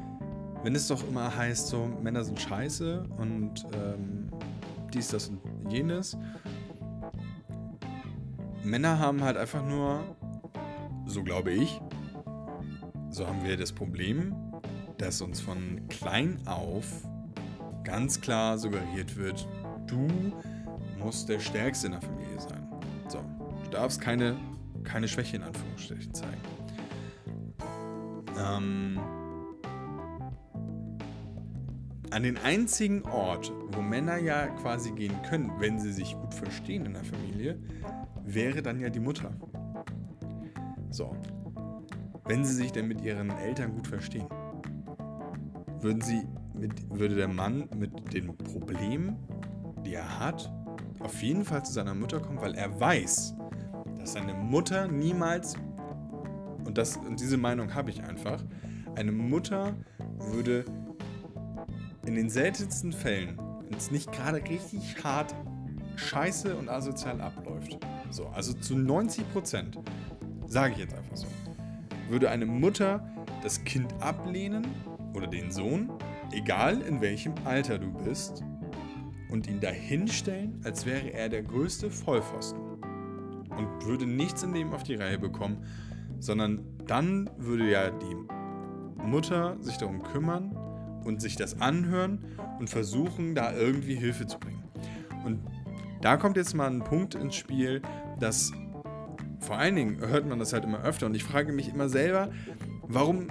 wenn 0.64 0.76
es 0.76 0.88
doch 0.88 1.08
immer 1.08 1.36
heißt, 1.36 1.68
so 1.68 1.88
Männer 2.02 2.24
sind 2.24 2.40
scheiße 2.40 3.06
und 3.18 3.66
ähm, 3.74 4.30
dies, 4.94 5.08
das 5.08 5.30
und 5.30 5.42
jenes. 5.72 6.18
Männer 8.64 9.00
haben 9.00 9.24
halt 9.24 9.38
einfach 9.38 9.66
nur, 9.66 10.04
so 11.06 11.24
glaube 11.24 11.52
ich, 11.52 11.82
so 13.10 13.28
haben 13.28 13.44
wir 13.44 13.58
das 13.58 13.72
Problem, 13.72 14.36
dass 14.98 15.22
uns 15.22 15.42
von 15.42 15.88
klein 15.90 16.40
auf 16.46 16.86
ganz 17.84 18.22
klar 18.22 18.58
suggeriert 18.58 19.16
wird, 19.18 19.48
du 19.88 20.08
musst 20.98 21.30
der 21.30 21.40
Stärkste 21.40 21.88
in 21.88 21.94
der 21.94 22.02
Familie 22.02 22.40
sein. 22.40 22.68
So, 23.08 23.20
du 23.64 23.70
darfst 23.70 24.00
keine, 24.00 24.38
keine 24.84 25.08
Schwäche 25.08 25.36
in 25.36 25.44
Anführungsstrichen 25.44 26.14
zeigen. 26.14 26.53
Ähm, 28.38 29.00
an 32.12 32.24
den 32.24 32.38
einzigen 32.38 33.04
Ort, 33.04 33.52
wo 33.72 33.82
Männer 33.82 34.18
ja 34.18 34.48
quasi 34.48 34.92
gehen 34.92 35.20
können, 35.24 35.52
wenn 35.60 35.80
sie 35.80 35.92
sich 35.92 36.16
gut 36.16 36.34
verstehen 36.34 36.86
in 36.86 36.94
der 36.94 37.04
Familie, 37.04 37.60
wäre 38.24 38.62
dann 38.62 38.80
ja 38.80 38.90
die 38.90 39.00
Mutter. 39.00 39.32
So. 40.90 41.16
Wenn 42.25 42.46
sie 42.46 42.54
sich 42.54 42.72
denn 42.72 42.88
mit 42.88 43.02
ihren 43.02 43.32
Eltern 43.32 43.74
gut 43.74 43.88
verstehen, 43.88 44.28
würden 45.82 46.02
sie 46.02 46.22
mit, 46.54 46.72
würde 46.90 47.16
der 47.16 47.28
Mann 47.28 47.68
mit 47.75 48.13
den 48.13 48.38
Problemen, 48.38 49.18
die 49.86 49.96
er 49.96 50.20
hat, 50.20 50.52
auf 51.00 51.22
jeden 51.22 51.44
Fall 51.44 51.66
zu 51.66 51.74
seiner 51.74 51.94
Mutter 51.94 52.20
kommen, 52.20 52.40
weil 52.40 52.56
er 52.56 52.80
weiß, 52.80 53.36
dass 54.00 54.13
seine 54.13 54.34
Mutter 54.34 54.88
niemals, 54.88 55.56
und, 56.65 56.77
das, 56.77 56.98
und 56.98 57.20
diese 57.20 57.38
Meinung 57.38 57.74
habe 57.74 57.89
ich 57.89 58.03
einfach, 58.03 58.43
eine 58.96 59.12
Mutter 59.12 59.75
würde 60.17 60.65
in 62.05 62.15
den 62.15 62.29
seltensten 62.29 62.93
Fällen 62.93 63.39
wenn 63.74 63.79
es 63.79 63.89
nicht 63.89 64.12
gerade 64.12 64.38
richtig 64.48 65.03
hart 65.03 65.34
scheiße 65.96 66.55
und 66.55 66.70
asozial 66.70 67.20
abläuft, 67.20 67.79
so, 68.12 68.27
also 68.27 68.53
zu 68.53 68.75
90 68.75 69.32
Prozent, 69.32 69.79
sage 70.46 70.74
ich 70.74 70.79
jetzt 70.79 70.93
einfach 70.93 71.15
so, 71.15 71.25
würde 72.08 72.29
eine 72.29 72.46
Mutter 72.46 73.03
das 73.41 73.63
Kind 73.63 73.91
ablehnen 74.00 74.67
oder 75.15 75.25
den 75.25 75.51
Sohn, 75.51 75.89
egal 76.32 76.82
in 76.82 77.01
welchem 77.01 77.34
Alter 77.46 77.79
du 77.79 77.91
bist, 77.91 78.43
und 79.32 79.48
ihn 79.48 79.60
dahinstellen, 79.60 80.62
als 80.63 80.86
wäre 80.86 81.12
er 81.12 81.27
der 81.27 81.41
größte 81.41 81.89
Vollpfosten. 81.89 82.60
Und 82.62 83.86
würde 83.88 84.05
nichts 84.05 84.43
in 84.43 84.53
dem 84.53 84.72
auf 84.74 84.84
die 84.84 84.93
Reihe 84.93 85.17
bekommen, 85.17 85.65
sondern 86.24 86.62
dann 86.88 87.30
würde 87.38 87.70
ja 87.70 87.89
die 87.89 88.15
Mutter 89.03 89.58
sich 89.60 89.77
darum 89.77 90.01
kümmern 90.01 90.56
und 91.03 91.22
sich 91.22 91.36
das 91.36 91.60
anhören 91.60 92.25
und 92.60 92.70
versuchen, 92.70 93.36
da 93.36 93.53
irgendwie 93.53 93.96
Hilfe 93.96 94.25
zu 94.25 94.39
bringen. 94.39 94.63
Und 95.25 95.42
da 96.01 96.18
kommt 96.18 96.38
jetzt 96.38 96.53
mal 96.53 96.70
ein 96.70 96.84
Punkt 96.84 97.15
ins 97.15 97.36
Spiel, 97.36 97.82
dass 98.20 98.51
vor 99.39 99.58
allen 99.58 99.75
Dingen 99.75 100.00
hört 100.00 100.27
man 100.27 100.39
das 100.39 100.53
halt 100.53 100.63
immer 100.63 100.82
öfter 100.84 101.06
und 101.06 101.15
ich 101.15 101.24
frage 101.24 101.51
mich 101.51 101.70
immer 101.70 101.89
selber, 101.89 102.30
warum 102.84 103.27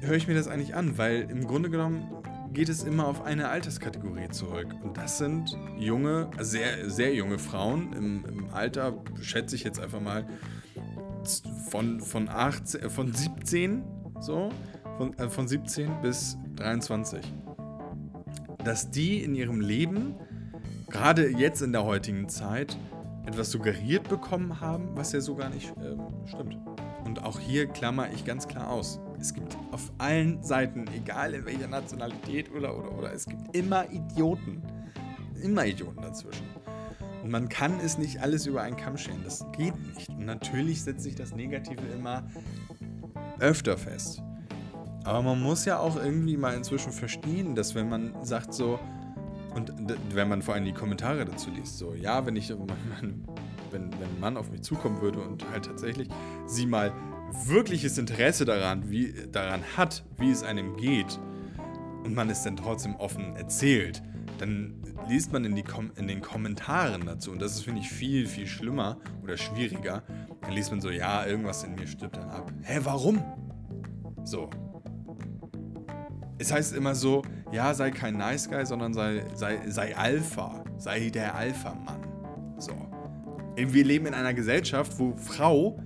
höre 0.00 0.14
ich 0.16 0.28
mir 0.28 0.34
das 0.34 0.46
eigentlich 0.46 0.74
an? 0.74 0.98
Weil 0.98 1.28
im 1.28 1.46
Grunde 1.46 1.70
genommen 1.70 2.06
geht 2.52 2.68
es 2.68 2.84
immer 2.84 3.06
auf 3.06 3.24
eine 3.24 3.48
Alterskategorie 3.48 4.28
zurück. 4.30 4.68
Und 4.82 4.96
das 4.96 5.18
sind 5.18 5.58
junge, 5.78 6.30
sehr, 6.38 6.88
sehr 6.88 7.12
junge 7.14 7.38
Frauen 7.38 7.92
im, 7.92 8.24
im 8.24 8.50
Alter, 8.50 9.02
schätze 9.20 9.56
ich 9.56 9.64
jetzt 9.64 9.80
einfach 9.80 10.00
mal, 10.00 10.26
von, 11.70 12.00
von, 12.00 12.28
18, 12.28 12.90
von 12.90 13.12
17, 13.12 13.84
so, 14.20 14.50
von, 14.96 15.16
äh, 15.18 15.28
von 15.28 15.48
17 15.48 16.00
bis 16.00 16.36
23. 16.56 17.20
Dass 18.64 18.90
die 18.90 19.22
in 19.22 19.34
ihrem 19.34 19.60
Leben, 19.60 20.14
gerade 20.88 21.28
jetzt 21.28 21.62
in 21.62 21.72
der 21.72 21.84
heutigen 21.84 22.28
Zeit, 22.28 22.76
etwas 23.26 23.50
suggeriert 23.50 24.08
bekommen 24.08 24.60
haben, 24.60 24.90
was 24.94 25.12
ja 25.12 25.20
so 25.20 25.34
gar 25.34 25.50
nicht 25.50 25.70
äh, 25.78 25.96
stimmt. 26.26 26.58
Und 27.04 27.22
auch 27.22 27.38
hier 27.38 27.66
klammer 27.66 28.10
ich 28.12 28.24
ganz 28.24 28.48
klar 28.48 28.68
aus. 28.68 29.00
Es 29.20 29.32
gibt 29.32 29.56
auf 29.70 29.92
allen 29.98 30.42
Seiten, 30.42 30.86
egal 30.94 31.34
in 31.34 31.44
welcher 31.46 31.68
Nationalität 31.68 32.50
oder, 32.52 32.76
oder, 32.76 32.96
oder, 32.98 33.12
es 33.12 33.26
gibt 33.26 33.54
immer 33.56 33.90
Idioten. 33.90 34.62
Immer 35.42 35.66
Idioten 35.66 36.00
dazwischen. 36.00 36.46
Und 37.22 37.30
man 37.30 37.48
kann 37.48 37.80
es 37.80 37.98
nicht 37.98 38.20
alles 38.20 38.46
über 38.46 38.62
einen 38.62 38.76
Kamm 38.76 38.96
scheren. 38.96 39.22
Das 39.24 39.44
geht 39.56 39.74
nicht. 39.94 40.08
Und 40.08 40.24
natürlich 40.24 40.82
setzt 40.82 41.02
sich 41.02 41.14
das 41.14 41.34
Negative 41.34 41.82
immer 41.94 42.28
öfter 43.38 43.76
fest. 43.76 44.22
Aber 45.04 45.22
man 45.22 45.40
muss 45.40 45.64
ja 45.64 45.78
auch 45.78 45.96
irgendwie 45.96 46.36
mal 46.36 46.54
inzwischen 46.54 46.92
verstehen, 46.92 47.54
dass 47.54 47.74
wenn 47.74 47.88
man 47.88 48.12
sagt 48.24 48.52
so, 48.52 48.78
und 49.54 49.72
wenn 50.12 50.28
man 50.28 50.42
vor 50.42 50.54
allem 50.54 50.64
die 50.64 50.72
Kommentare 50.72 51.24
dazu 51.24 51.50
liest, 51.50 51.78
so, 51.78 51.94
ja, 51.94 52.26
wenn 52.26 52.36
ich, 52.36 52.50
wenn, 53.00 53.24
wenn 53.70 53.92
ein 53.92 54.20
Mann 54.20 54.36
auf 54.36 54.50
mich 54.50 54.62
zukommen 54.62 55.00
würde 55.00 55.20
und 55.20 55.48
halt 55.50 55.66
tatsächlich 55.66 56.08
sie 56.46 56.66
mal 56.66 56.92
wirkliches 57.46 57.98
Interesse 57.98 58.44
daran, 58.44 58.90
wie, 58.90 59.14
daran 59.32 59.62
hat, 59.76 60.04
wie 60.18 60.30
es 60.30 60.42
einem 60.42 60.76
geht, 60.76 61.18
und 62.06 62.14
man 62.14 62.30
es 62.30 62.44
dann 62.44 62.56
trotzdem 62.56 62.94
offen 62.96 63.36
erzählt, 63.36 64.02
dann 64.38 64.82
liest 65.08 65.32
man 65.32 65.44
in, 65.44 65.54
die 65.54 65.62
Kom 65.62 65.92
in 65.96 66.08
den 66.08 66.20
Kommentaren 66.20 67.06
dazu, 67.06 67.30
und 67.30 67.40
das 67.40 67.52
ist, 67.52 67.64
finde 67.64 67.80
ich, 67.80 67.88
viel, 67.88 68.26
viel 68.26 68.46
schlimmer 68.46 68.98
oder 69.22 69.36
schwieriger, 69.36 70.02
dann 70.42 70.52
liest 70.52 70.70
man 70.70 70.80
so, 70.80 70.90
ja, 70.90 71.24
irgendwas 71.26 71.64
in 71.64 71.74
mir 71.74 71.86
stirbt 71.86 72.16
dann 72.16 72.28
ab. 72.28 72.52
Hä, 72.62 72.80
warum? 72.82 73.22
So, 74.24 74.50
es 76.38 76.52
heißt 76.52 76.74
immer 76.74 76.94
so, 76.94 77.22
ja, 77.50 77.72
sei 77.74 77.90
kein 77.90 78.16
Nice 78.16 78.48
Guy, 78.48 78.66
sondern 78.66 78.92
sei, 78.92 79.24
sei, 79.34 79.60
sei 79.68 79.96
Alpha. 79.96 80.64
Sei 80.78 81.08
der 81.08 81.34
Alpha-Mann. 81.34 82.06
So. 82.58 82.72
Wir 83.56 83.84
leben 83.84 84.06
in 84.06 84.12
einer 84.12 84.34
Gesellschaft, 84.34 84.98
wo 84.98 85.16
Frau 85.16 85.80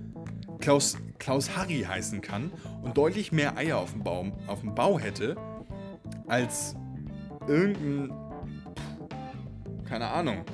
Klaus, 0.59 0.97
Klaus 1.17 1.55
Harry 1.55 1.85
heißen 1.87 2.19
kann 2.21 2.51
und 2.83 2.97
deutlich 2.97 3.31
mehr 3.31 3.55
Eier 3.55 3.77
auf 3.77 3.93
dem, 3.93 4.03
Baum, 4.03 4.33
auf 4.47 4.59
dem 4.59 4.75
Bau 4.75 4.99
hätte, 4.99 5.35
als 6.27 6.75
irgendein. 7.47 8.11
Keine 9.91 10.07
Ahnung. 10.07 10.45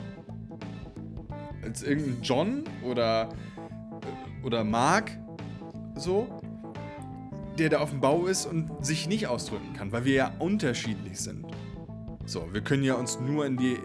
Als 1.63 1.83
irgendein 1.83 2.21
John 2.23 2.63
oder, 2.83 3.29
oder 4.43 4.65
Mark. 4.65 5.11
So 5.95 6.27
der 7.57 7.69
da 7.69 7.79
auf 7.79 7.89
dem 7.89 8.01
Bau 8.01 8.27
ist 8.27 8.45
und 8.45 8.85
sich 8.85 9.07
nicht 9.07 9.27
ausdrücken 9.27 9.73
kann, 9.73 9.91
weil 9.91 10.05
wir 10.05 10.13
ja 10.13 10.31
unterschiedlich 10.39 11.19
sind. 11.19 11.45
So, 12.25 12.53
wir 12.53 12.61
können 12.61 12.83
ja 12.83 12.95
uns 12.95 13.19
nur 13.19 13.45
in 13.45 13.57
die 13.57 13.73
äh, 13.73 13.79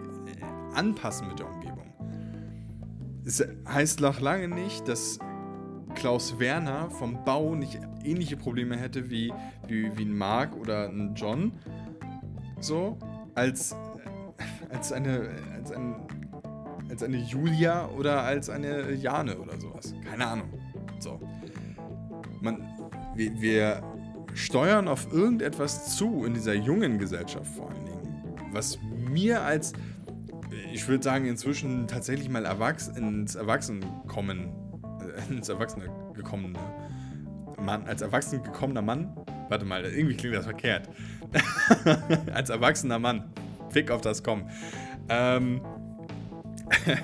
anpassen 0.75 1.27
mit 1.27 1.39
der 1.39 1.49
Umgebung. 1.49 1.93
Es 3.25 3.43
heißt 3.67 4.01
noch 4.01 4.19
lange 4.19 4.47
nicht, 4.47 4.87
dass 4.87 5.17
Klaus 5.95 6.39
Werner 6.39 6.89
vom 6.91 7.23
Bau 7.23 7.55
nicht 7.55 7.79
ähnliche 8.03 8.37
Probleme 8.37 8.77
hätte 8.77 9.09
wie, 9.09 9.33
wie, 9.67 9.97
wie 9.97 10.03
ein 10.03 10.15
Mark 10.15 10.55
oder 10.55 10.89
ein 10.89 11.15
John. 11.15 11.53
So, 12.59 12.97
als, 13.33 13.75
als, 14.73 14.91
eine, 14.91 15.29
als, 15.55 15.71
ein, 15.71 15.95
als 16.89 17.03
eine 17.03 17.17
Julia 17.17 17.87
oder 17.89 18.23
als 18.23 18.49
eine 18.49 18.93
Jane 18.93 19.37
oder 19.37 19.59
sowas. 19.59 19.93
Keine 20.09 20.27
Ahnung. 20.27 20.49
So. 20.99 21.19
Man, 22.41 22.61
wir, 23.15 23.41
wir 23.41 23.83
steuern 24.33 24.87
auf 24.87 25.11
irgendetwas 25.11 25.95
zu 25.95 26.25
in 26.25 26.33
dieser 26.33 26.53
jungen 26.53 26.97
Gesellschaft 26.97 27.47
vor 27.55 27.69
allen 27.69 27.85
Dingen, 27.85 28.23
was 28.51 28.79
mir 28.81 29.41
als, 29.41 29.73
ich 30.71 30.87
würde 30.87 31.03
sagen, 31.03 31.25
inzwischen 31.25 31.87
tatsächlich 31.87 32.29
mal 32.29 32.45
erwachs 32.45 32.87
ins 32.87 33.35
Erwachsenenkommen, 33.35 34.51
äh, 35.29 35.33
ins 35.33 35.49
Erwachsene 35.49 35.89
gekommene 36.13 36.59
Mann, 37.59 37.83
als 37.85 38.01
erwachsen 38.01 38.43
gekommener 38.43 38.81
Mann, 38.81 39.15
warte 39.49 39.65
mal, 39.65 39.85
irgendwie 39.85 40.15
klingt 40.17 40.35
das 40.35 40.45
verkehrt, 40.45 40.89
als 42.33 42.49
erwachsener 42.49 42.99
Mann, 42.99 43.31
Fick 43.73 43.91
auf 43.91 44.01
das 44.01 44.23
Kommen, 44.23 44.49
ähm, 45.09 45.61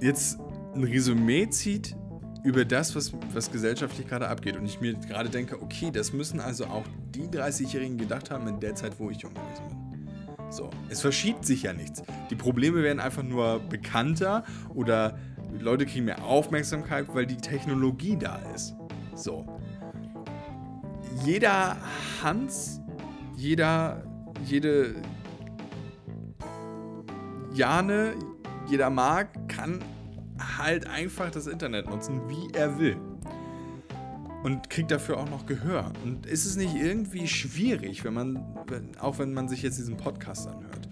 jetzt 0.00 0.38
ein 0.74 0.84
Resümee 0.84 1.48
zieht 1.50 1.96
über 2.42 2.64
das, 2.64 2.96
was, 2.96 3.12
was 3.32 3.52
gesellschaftlich 3.52 4.08
gerade 4.08 4.28
abgeht. 4.28 4.56
Und 4.56 4.64
ich 4.66 4.80
mir 4.80 4.94
gerade 4.94 5.28
denke, 5.28 5.62
okay, 5.62 5.90
das 5.92 6.12
müssen 6.12 6.40
also 6.40 6.66
auch 6.66 6.84
die 7.14 7.28
30-Jährigen 7.28 7.98
gedacht 7.98 8.30
haben 8.30 8.48
in 8.48 8.58
der 8.58 8.74
Zeit, 8.74 8.98
wo 8.98 9.10
ich 9.10 9.18
jung 9.18 9.34
gewesen 9.34 9.68
bin. 9.68 9.82
So, 10.50 10.68
es 10.88 11.00
verschiebt 11.00 11.46
sich 11.46 11.62
ja 11.62 11.72
nichts. 11.72 12.02
Die 12.30 12.34
Probleme 12.34 12.82
werden 12.82 13.00
einfach 13.00 13.22
nur 13.22 13.60
bekannter 13.60 14.44
oder 14.74 15.18
Leute 15.58 15.86
kriegen 15.86 16.04
mehr 16.04 16.24
Aufmerksamkeit, 16.24 17.06
weil 17.14 17.26
die 17.26 17.36
Technologie 17.36 18.16
da 18.16 18.36
ist. 18.54 18.74
So. 19.14 19.46
Jeder 21.24 21.76
Hans, 22.22 22.80
jeder, 23.36 24.02
jede 24.44 24.94
Jane, 27.54 28.14
jeder 28.68 28.90
Mark 28.90 29.48
kann 29.48 29.80
halt 30.56 30.86
einfach 30.86 31.30
das 31.30 31.46
Internet 31.46 31.88
nutzen, 31.88 32.20
wie 32.28 32.48
er 32.54 32.78
will. 32.78 32.96
Und 34.42 34.70
kriegt 34.70 34.90
dafür 34.90 35.18
auch 35.18 35.30
noch 35.30 35.46
Gehör. 35.46 35.92
Und 36.04 36.26
ist 36.26 36.46
es 36.46 36.56
nicht 36.56 36.74
irgendwie 36.74 37.28
schwierig, 37.28 38.02
wenn 38.04 38.14
man, 38.14 38.44
auch 38.98 39.18
wenn 39.18 39.34
man 39.34 39.48
sich 39.48 39.62
jetzt 39.62 39.78
diesen 39.78 39.96
Podcast 39.96 40.48
anhört? 40.48 40.88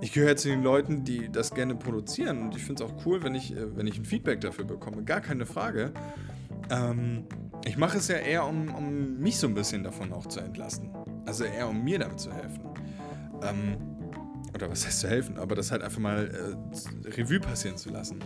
Ich 0.00 0.12
gehöre 0.12 0.34
zu 0.36 0.48
den 0.48 0.64
Leuten, 0.64 1.04
die 1.04 1.30
das 1.30 1.54
gerne 1.54 1.76
produzieren 1.76 2.42
und 2.42 2.56
ich 2.56 2.64
finde 2.64 2.82
es 2.82 2.90
auch 2.90 3.06
cool, 3.06 3.22
wenn 3.22 3.36
ich, 3.36 3.54
äh, 3.54 3.76
wenn 3.76 3.86
ich 3.86 3.98
ein 3.98 4.04
Feedback 4.04 4.40
dafür 4.40 4.64
bekomme. 4.64 5.04
Gar 5.04 5.20
keine 5.20 5.46
Frage. 5.46 5.92
Ähm, 6.70 7.24
ich 7.64 7.76
mache 7.76 7.98
es 7.98 8.08
ja 8.08 8.16
eher, 8.16 8.46
um, 8.46 8.74
um 8.74 9.18
mich 9.20 9.36
so 9.36 9.46
ein 9.46 9.54
bisschen 9.54 9.84
davon 9.84 10.12
auch 10.12 10.26
zu 10.26 10.40
entlasten. 10.40 10.90
Also 11.26 11.44
eher, 11.44 11.68
um 11.68 11.82
mir 11.82 11.98
damit 11.98 12.20
zu 12.20 12.32
helfen. 12.32 12.62
Ähm, 13.42 13.76
oder 14.54 14.70
was 14.70 14.86
heißt 14.86 15.00
zu 15.00 15.08
helfen, 15.08 15.38
aber 15.38 15.54
das 15.54 15.70
halt 15.70 15.82
einfach 15.82 16.00
mal 16.00 16.56
äh, 17.06 17.08
Revue 17.08 17.40
passieren 17.40 17.76
zu 17.76 17.90
lassen 17.90 18.20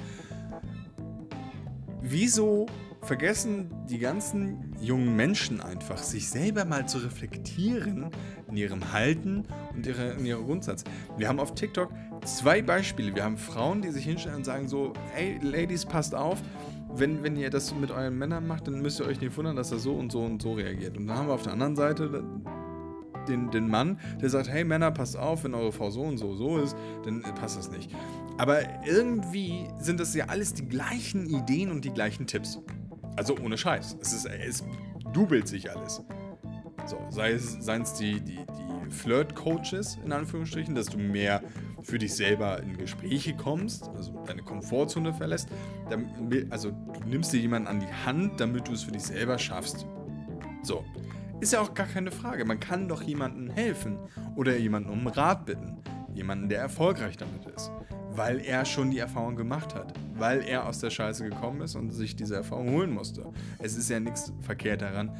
wieso 2.10 2.66
vergessen 3.02 3.70
die 3.88 3.98
ganzen 3.98 4.74
jungen 4.80 5.14
Menschen 5.16 5.60
einfach, 5.60 5.98
sich 5.98 6.28
selber 6.28 6.64
mal 6.64 6.88
zu 6.88 6.98
reflektieren 6.98 8.10
in 8.48 8.56
ihrem 8.56 8.92
Halten 8.92 9.44
und 9.74 9.86
ihre, 9.86 10.12
in 10.12 10.26
ihrem 10.26 10.44
Grundsatz. 10.44 10.84
Wir 11.16 11.28
haben 11.28 11.38
auf 11.38 11.54
TikTok 11.54 11.90
zwei 12.24 12.62
Beispiele. 12.62 13.14
Wir 13.14 13.24
haben 13.24 13.36
Frauen, 13.36 13.82
die 13.82 13.90
sich 13.90 14.04
hinstellen 14.04 14.38
und 14.38 14.44
sagen 14.44 14.68
so, 14.68 14.92
hey 15.12 15.38
Ladies, 15.42 15.84
passt 15.84 16.14
auf, 16.14 16.42
wenn, 16.94 17.22
wenn 17.22 17.36
ihr 17.36 17.50
das 17.50 17.74
mit 17.74 17.90
euren 17.90 18.16
Männern 18.18 18.46
macht, 18.46 18.66
dann 18.66 18.80
müsst 18.80 19.00
ihr 19.00 19.06
euch 19.06 19.20
nicht 19.20 19.36
wundern, 19.36 19.56
dass 19.56 19.70
er 19.70 19.78
so 19.78 19.94
und 19.94 20.10
so 20.10 20.22
und 20.22 20.42
so 20.42 20.54
reagiert. 20.54 20.96
Und 20.96 21.06
dann 21.06 21.18
haben 21.18 21.28
wir 21.28 21.34
auf 21.34 21.42
der 21.42 21.52
anderen 21.52 21.76
Seite 21.76 22.24
den, 23.28 23.50
den 23.50 23.68
Mann, 23.68 23.98
der 24.20 24.30
sagt, 24.30 24.48
hey 24.48 24.64
Männer, 24.64 24.90
passt 24.90 25.16
auf, 25.16 25.44
wenn 25.44 25.54
eure 25.54 25.72
Frau 25.72 25.90
so 25.90 26.02
und 26.02 26.18
so 26.18 26.34
so 26.34 26.58
ist, 26.58 26.76
dann 27.04 27.22
passt 27.22 27.58
das 27.58 27.70
nicht. 27.70 27.90
Aber 28.38 28.60
irgendwie 28.86 29.68
sind 29.78 30.00
das 30.00 30.14
ja 30.14 30.26
alles 30.26 30.54
die 30.54 30.68
gleichen 30.68 31.26
Ideen 31.26 31.70
und 31.70 31.84
die 31.84 31.90
gleichen 31.90 32.26
Tipps. 32.26 32.60
Also 33.16 33.36
ohne 33.38 33.56
Scheiß. 33.56 33.96
Es, 34.00 34.12
ist, 34.12 34.26
es 34.26 34.64
dubelt 35.12 35.48
sich 35.48 35.70
alles. 35.74 36.02
So, 36.86 36.98
sei 37.10 37.32
es, 37.32 37.56
seien 37.60 37.82
es 37.82 37.94
die, 37.94 38.20
die, 38.20 38.36
die 38.36 38.90
Flirt-Coaches, 38.90 39.98
in 40.04 40.12
Anführungsstrichen, 40.12 40.74
dass 40.74 40.86
du 40.86 40.98
mehr 40.98 41.42
für 41.82 41.98
dich 41.98 42.14
selber 42.14 42.62
in 42.62 42.76
Gespräche 42.76 43.34
kommst, 43.34 43.88
also 43.88 44.12
deine 44.26 44.42
Komfortzone 44.42 45.12
verlässt. 45.12 45.48
Also 46.50 46.70
du 46.70 47.08
nimmst 47.08 47.32
dir 47.32 47.40
jemanden 47.40 47.68
an 47.68 47.80
die 47.80 47.92
Hand, 48.04 48.40
damit 48.40 48.68
du 48.68 48.72
es 48.72 48.84
für 48.84 48.92
dich 48.92 49.02
selber 49.02 49.38
schaffst. 49.38 49.86
So. 50.62 50.84
Ist 51.40 51.52
ja 51.52 51.60
auch 51.60 51.74
gar 51.74 51.86
keine 51.86 52.10
Frage. 52.10 52.44
Man 52.44 52.60
kann 52.60 52.88
doch 52.88 53.02
jemandem 53.02 53.50
helfen 53.50 53.98
oder 54.36 54.56
jemanden 54.56 54.90
um 54.90 55.06
Rat 55.06 55.46
bitten. 55.46 55.76
Jemanden, 56.14 56.48
der 56.48 56.60
erfolgreich 56.60 57.16
damit 57.16 57.44
ist. 57.54 57.70
Weil 58.12 58.40
er 58.40 58.64
schon 58.64 58.90
die 58.90 58.98
Erfahrung 58.98 59.36
gemacht 59.36 59.74
hat. 59.74 59.92
Weil 60.14 60.42
er 60.42 60.66
aus 60.66 60.78
der 60.78 60.90
Scheiße 60.90 61.24
gekommen 61.28 61.60
ist 61.60 61.74
und 61.74 61.90
sich 61.90 62.16
diese 62.16 62.36
Erfahrung 62.36 62.70
holen 62.70 62.90
musste. 62.90 63.26
Es 63.58 63.76
ist 63.76 63.90
ja 63.90 64.00
nichts 64.00 64.32
verkehrt 64.40 64.80
daran, 64.80 65.10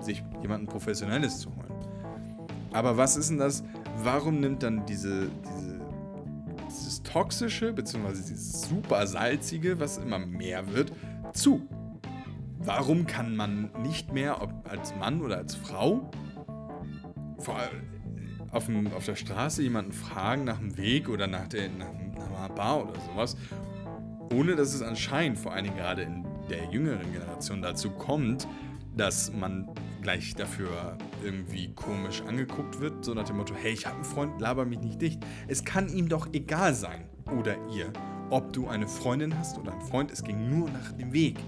sich 0.00 0.22
jemanden 0.42 0.66
Professionelles 0.66 1.38
zu 1.40 1.48
holen. 1.50 1.72
Aber 2.72 2.96
was 2.96 3.16
ist 3.16 3.30
denn 3.30 3.38
das? 3.38 3.64
Warum 4.02 4.40
nimmt 4.40 4.62
dann 4.62 4.84
diese, 4.84 5.30
diese 5.44 5.72
dieses 6.72 7.02
toxische, 7.02 7.72
beziehungsweise 7.72 8.22
dieses 8.22 8.62
super 8.62 9.06
salzige, 9.06 9.78
was 9.78 9.98
immer 9.98 10.18
mehr 10.18 10.72
wird, 10.72 10.92
zu? 11.32 11.66
Warum 12.64 13.06
kann 13.06 13.34
man 13.34 13.70
nicht 13.82 14.12
mehr, 14.12 14.40
ob 14.40 14.52
als 14.68 14.94
Mann 14.96 15.20
oder 15.20 15.38
als 15.38 15.54
Frau, 15.56 16.10
vor, 17.38 17.58
auf, 18.52 18.66
dem, 18.66 18.92
auf 18.92 19.04
der 19.04 19.16
Straße 19.16 19.62
jemanden 19.62 19.92
fragen 19.92 20.44
nach 20.44 20.58
dem 20.58 20.76
Weg 20.76 21.08
oder 21.08 21.26
nach, 21.26 21.48
der, 21.48 21.68
nach, 21.70 21.92
nach 22.16 22.38
einer 22.38 22.54
Bar 22.54 22.88
oder 22.88 23.00
sowas, 23.00 23.36
ohne 24.32 24.54
dass 24.54 24.74
es 24.74 24.82
anscheinend 24.82 25.38
vor 25.38 25.52
allen 25.52 25.64
Dingen 25.64 25.76
gerade 25.76 26.02
in 26.02 26.24
der 26.48 26.70
jüngeren 26.70 27.12
Generation 27.12 27.62
dazu 27.62 27.90
kommt, 27.90 28.46
dass 28.96 29.32
man 29.32 29.68
gleich 30.02 30.34
dafür 30.34 30.98
irgendwie 31.24 31.72
komisch 31.74 32.22
angeguckt 32.22 32.80
wird, 32.80 33.04
so 33.04 33.14
nach 33.14 33.24
dem 33.24 33.38
Motto, 33.38 33.54
hey, 33.54 33.72
ich 33.72 33.86
habe 33.86 33.96
einen 33.96 34.04
Freund, 34.04 34.40
laber 34.40 34.64
mich 34.64 34.80
nicht 34.80 35.00
dicht. 35.00 35.24
Es 35.48 35.64
kann 35.64 35.88
ihm 35.88 36.08
doch 36.08 36.28
egal 36.32 36.74
sein, 36.74 37.08
oder 37.30 37.56
ihr, 37.74 37.92
ob 38.30 38.52
du 38.52 38.68
eine 38.68 38.86
Freundin 38.86 39.36
hast 39.38 39.58
oder 39.58 39.72
einen 39.72 39.80
Freund, 39.80 40.10
es 40.10 40.22
ging 40.22 40.50
nur 40.50 40.70
nach 40.70 40.92
dem 40.92 41.12
Weg. 41.12 41.38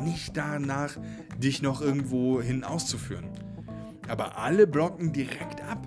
Nicht 0.00 0.36
danach, 0.36 0.96
dich 1.38 1.62
noch 1.62 1.80
irgendwo 1.80 2.40
hin 2.40 2.64
auszuführen. 2.64 3.30
Aber 4.08 4.38
alle 4.38 4.66
blocken 4.66 5.12
direkt 5.12 5.60
ab. 5.62 5.86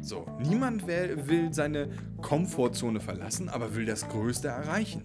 So, 0.00 0.26
niemand 0.38 0.86
will 0.86 1.52
seine 1.52 1.90
Komfortzone 2.22 3.00
verlassen, 3.00 3.48
aber 3.48 3.74
will 3.74 3.84
das 3.84 4.08
Größte 4.08 4.48
erreichen. 4.48 5.02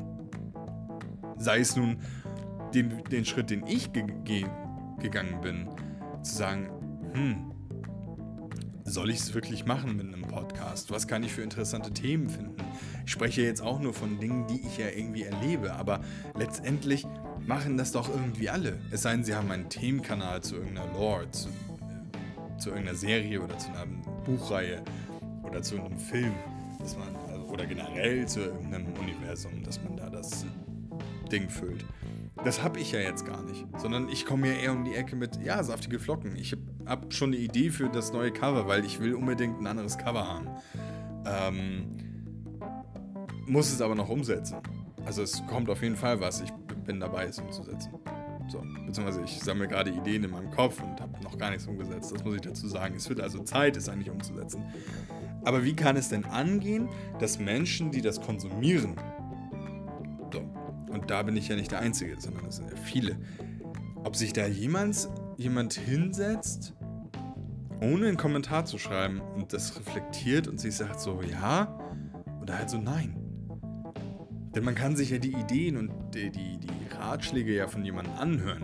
Sei 1.38 1.60
es 1.60 1.76
nun 1.76 1.98
den, 2.74 3.04
den 3.06 3.26
Schritt, 3.26 3.50
den 3.50 3.66
ich 3.68 3.92
ge 3.92 4.06
ge 4.24 4.46
gegangen 5.00 5.42
bin, 5.42 5.68
zu 6.22 6.36
sagen, 6.36 6.70
hm, 7.14 7.54
soll 8.86 9.10
ich 9.10 9.18
es 9.18 9.34
wirklich 9.34 9.66
machen 9.66 9.98
mit 9.98 10.08
einem 10.08 10.22
Podcast? 10.22 10.92
Was 10.92 11.08
kann 11.08 11.24
ich 11.24 11.34
für 11.34 11.42
interessante 11.42 11.92
Themen 11.92 12.30
finden? 12.30 12.56
Ich 13.06 13.12
spreche 13.12 13.42
jetzt 13.42 13.62
auch 13.62 13.80
nur 13.80 13.94
von 13.94 14.20
Dingen, 14.20 14.48
die 14.48 14.62
ich 14.66 14.78
ja 14.78 14.88
irgendwie 14.88 15.24
erlebe, 15.24 15.74
aber 15.74 16.02
letztendlich 16.38 17.06
machen 17.48 17.78
das 17.78 17.92
doch 17.92 18.10
irgendwie 18.10 18.50
alle. 18.50 18.80
Es 18.92 19.04
sei 19.04 19.12
denn, 19.12 19.24
sie 19.24 19.36
haben 19.36 19.52
einen 19.52 19.70
Themenkanal 19.70 20.42
zu 20.42 20.56
irgendeiner 20.56 20.92
Lore, 20.94 21.30
zu, 21.32 21.50
äh, 21.50 22.58
zu 22.58 22.70
irgendeiner 22.70 22.98
Serie 22.98 23.42
oder 23.42 23.58
zu 23.58 23.70
einer 23.70 23.86
Buchreihe 24.26 24.82
oder 25.44 25.62
zu 25.62 25.76
einem 25.76 25.98
Film, 25.98 26.34
dass 26.80 26.98
man, 26.98 27.16
also, 27.30 27.44
oder 27.46 27.66
generell 27.66 28.28
zu 28.28 28.42
irgendeinem 28.42 28.94
Universum, 28.94 29.64
dass 29.64 29.82
man 29.84 29.98
da 29.98 30.10
das 30.10 30.46
Ding 31.32 31.50
füllt. 31.50 31.86
Das 32.44 32.64
habe 32.64 32.80
ich 32.80 32.92
ja 32.92 33.00
jetzt 33.00 33.26
gar 33.26 33.44
nicht, 33.44 33.66
sondern 33.78 34.10
ich 34.10 34.26
komme 34.26 34.48
ja 34.48 34.54
eher 34.54 34.72
um 34.72 34.84
die 34.84 34.96
Ecke 34.96 35.16
mit, 35.16 35.42
ja, 35.44 35.62
saftige 35.64 36.00
Flocken. 36.00 36.36
Ich 36.36 36.56
habe 36.86 37.12
schon 37.12 37.30
eine 37.30 37.38
Idee 37.38 37.70
für 37.70 37.90
das 37.90 38.12
neue 38.12 38.32
Cover, 38.32 38.68
weil 38.68 38.84
ich 38.86 39.00
will 39.00 39.14
unbedingt 39.14 39.62
ein 39.62 39.68
anderes 39.68 39.98
Cover 39.98 40.28
haben. 40.28 40.48
Ähm, 41.26 41.98
muss 43.46 43.72
es 43.72 43.82
aber 43.82 43.96
noch 43.96 44.10
umsetzen. 44.10 44.58
Also 45.06 45.22
es 45.22 45.46
kommt 45.48 45.70
auf 45.70 45.84
jeden 45.84 45.96
Fall 45.96 46.20
was. 46.22 46.42
Ich 46.42 46.52
bin 46.84 47.00
dabei, 47.00 47.26
es 47.26 47.40
umzusetzen. 47.40 47.92
So, 48.48 48.62
beziehungsweise 48.86 49.22
ich 49.24 49.40
sammle 49.40 49.68
gerade 49.68 49.90
Ideen 49.90 50.24
in 50.24 50.32
meinem 50.32 50.52
Kopf 50.52 50.82
und 50.82 51.00
habe 51.00 51.24
noch 51.24 51.38
gar 51.38 51.50
nichts 51.50 51.66
umgesetzt. 51.66 52.12
Das 52.14 52.24
muss 52.24 52.36
ich 52.36 52.42
dazu 52.42 52.68
sagen. 52.68 52.96
Es 52.96 53.08
wird 53.08 53.22
also 53.22 53.40
Zeit, 53.44 53.78
es 53.78 53.88
eigentlich 53.88 54.10
umzusetzen. 54.10 54.64
Aber 55.46 55.64
wie 55.64 55.76
kann 55.76 55.96
es 55.96 56.10
denn 56.10 56.26
angehen, 56.26 56.90
dass 57.20 57.40
Menschen, 57.40 57.92
die 57.92 58.02
das 58.02 58.22
konsumieren, 58.22 58.96
so, 60.32 60.42
und 60.92 61.10
da 61.10 61.24
bin 61.24 61.36
ich 61.38 61.48
ja 61.48 61.56
nicht 61.56 61.72
der 61.72 61.80
Einzige, 61.80 62.20
sondern 62.20 62.46
es 62.46 62.58
sind 62.58 62.70
ja 62.70 62.78
viele, 62.78 63.18
ob 64.04 64.16
sich 64.16 64.34
da 64.34 64.46
jemand, 64.48 65.10
jemand 65.38 65.74
hinsetzt, 65.74 66.74
ohne 67.82 68.08
einen 68.08 68.18
Kommentar 68.18 68.66
zu 68.66 68.78
schreiben 68.78 69.22
und 69.36 69.54
das 69.54 69.78
reflektiert 69.78 70.48
und 70.48 70.60
sich 70.60 70.76
sagt 70.76 71.00
so 71.00 71.22
ja 71.22 71.78
oder 72.42 72.58
halt 72.58 72.70
so 72.70 72.78
nein. 72.78 73.23
Denn 74.56 74.64
man 74.64 74.76
kann 74.76 74.96
sich 74.96 75.10
ja 75.10 75.18
die 75.18 75.34
Ideen 75.34 75.78
und 75.78 75.92
die, 76.14 76.30
die, 76.30 76.60
die 76.60 76.96
Ratschläge 76.96 77.54
ja 77.56 77.68
von 77.68 77.84
jemandem 77.84 78.14
anhören 78.16 78.64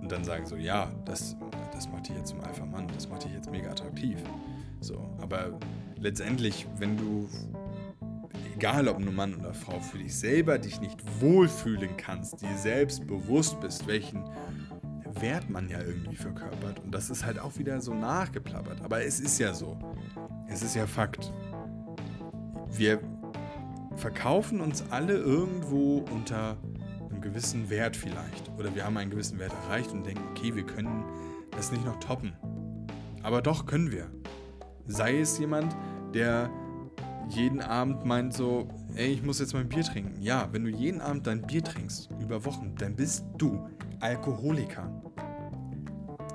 und 0.00 0.10
dann 0.10 0.24
sagen 0.24 0.46
so, 0.46 0.56
ja, 0.56 0.90
das, 1.04 1.36
das 1.72 1.88
macht 1.90 2.08
dich 2.08 2.16
jetzt 2.16 2.30
zum 2.30 2.40
Alpha-Mann, 2.40 2.88
das 2.94 3.08
macht 3.08 3.24
dich 3.24 3.32
jetzt 3.32 3.50
mega 3.50 3.70
attraktiv. 3.70 4.18
So, 4.80 5.14
aber 5.20 5.58
letztendlich, 5.96 6.66
wenn 6.78 6.96
du, 6.96 7.28
egal 8.54 8.88
ob 8.88 9.00
nur 9.00 9.12
Mann 9.12 9.34
oder 9.34 9.52
Frau, 9.52 9.78
für 9.80 9.98
dich 9.98 10.16
selber 10.16 10.58
dich 10.58 10.80
nicht 10.80 10.98
wohlfühlen 11.20 11.96
kannst, 11.96 12.40
dir 12.40 12.56
selbst 12.56 13.06
bewusst 13.06 13.60
bist, 13.60 13.86
welchen 13.86 14.24
Wert 15.20 15.50
man 15.50 15.68
ja 15.68 15.80
irgendwie 15.80 16.16
verkörpert. 16.16 16.80
Und 16.80 16.92
das 16.92 17.10
ist 17.10 17.26
halt 17.26 17.38
auch 17.38 17.58
wieder 17.58 17.80
so 17.80 17.92
nachgeplappert. 17.92 18.80
Aber 18.82 19.04
es 19.04 19.20
ist 19.20 19.38
ja 19.38 19.52
so. 19.52 19.78
Es 20.48 20.62
ist 20.62 20.74
ja 20.74 20.86
Fakt. 20.86 21.32
Wir 22.70 23.00
verkaufen 23.98 24.60
uns 24.60 24.84
alle 24.90 25.14
irgendwo 25.14 26.04
unter 26.14 26.56
einem 27.10 27.20
gewissen 27.20 27.68
Wert 27.68 27.96
vielleicht. 27.96 28.50
Oder 28.56 28.74
wir 28.74 28.84
haben 28.84 28.96
einen 28.96 29.10
gewissen 29.10 29.38
Wert 29.38 29.52
erreicht 29.64 29.92
und 29.92 30.06
denken, 30.06 30.22
okay, 30.30 30.54
wir 30.54 30.64
können 30.64 31.04
das 31.50 31.72
nicht 31.72 31.84
noch 31.84 31.98
toppen. 31.98 32.32
Aber 33.22 33.42
doch 33.42 33.66
können 33.66 33.90
wir. 33.90 34.06
Sei 34.86 35.18
es 35.18 35.38
jemand, 35.38 35.76
der 36.14 36.48
jeden 37.28 37.60
Abend 37.60 38.04
meint 38.06 38.32
so, 38.32 38.68
ey, 38.94 39.08
ich 39.08 39.22
muss 39.22 39.40
jetzt 39.40 39.52
mein 39.52 39.68
Bier 39.68 39.82
trinken. 39.82 40.22
Ja, 40.22 40.48
wenn 40.52 40.64
du 40.64 40.70
jeden 40.70 41.00
Abend 41.00 41.26
dein 41.26 41.42
Bier 41.42 41.62
trinkst, 41.62 42.08
über 42.20 42.44
Wochen, 42.44 42.74
dann 42.78 42.96
bist 42.96 43.24
du 43.36 43.68
Alkoholiker. 44.00 45.02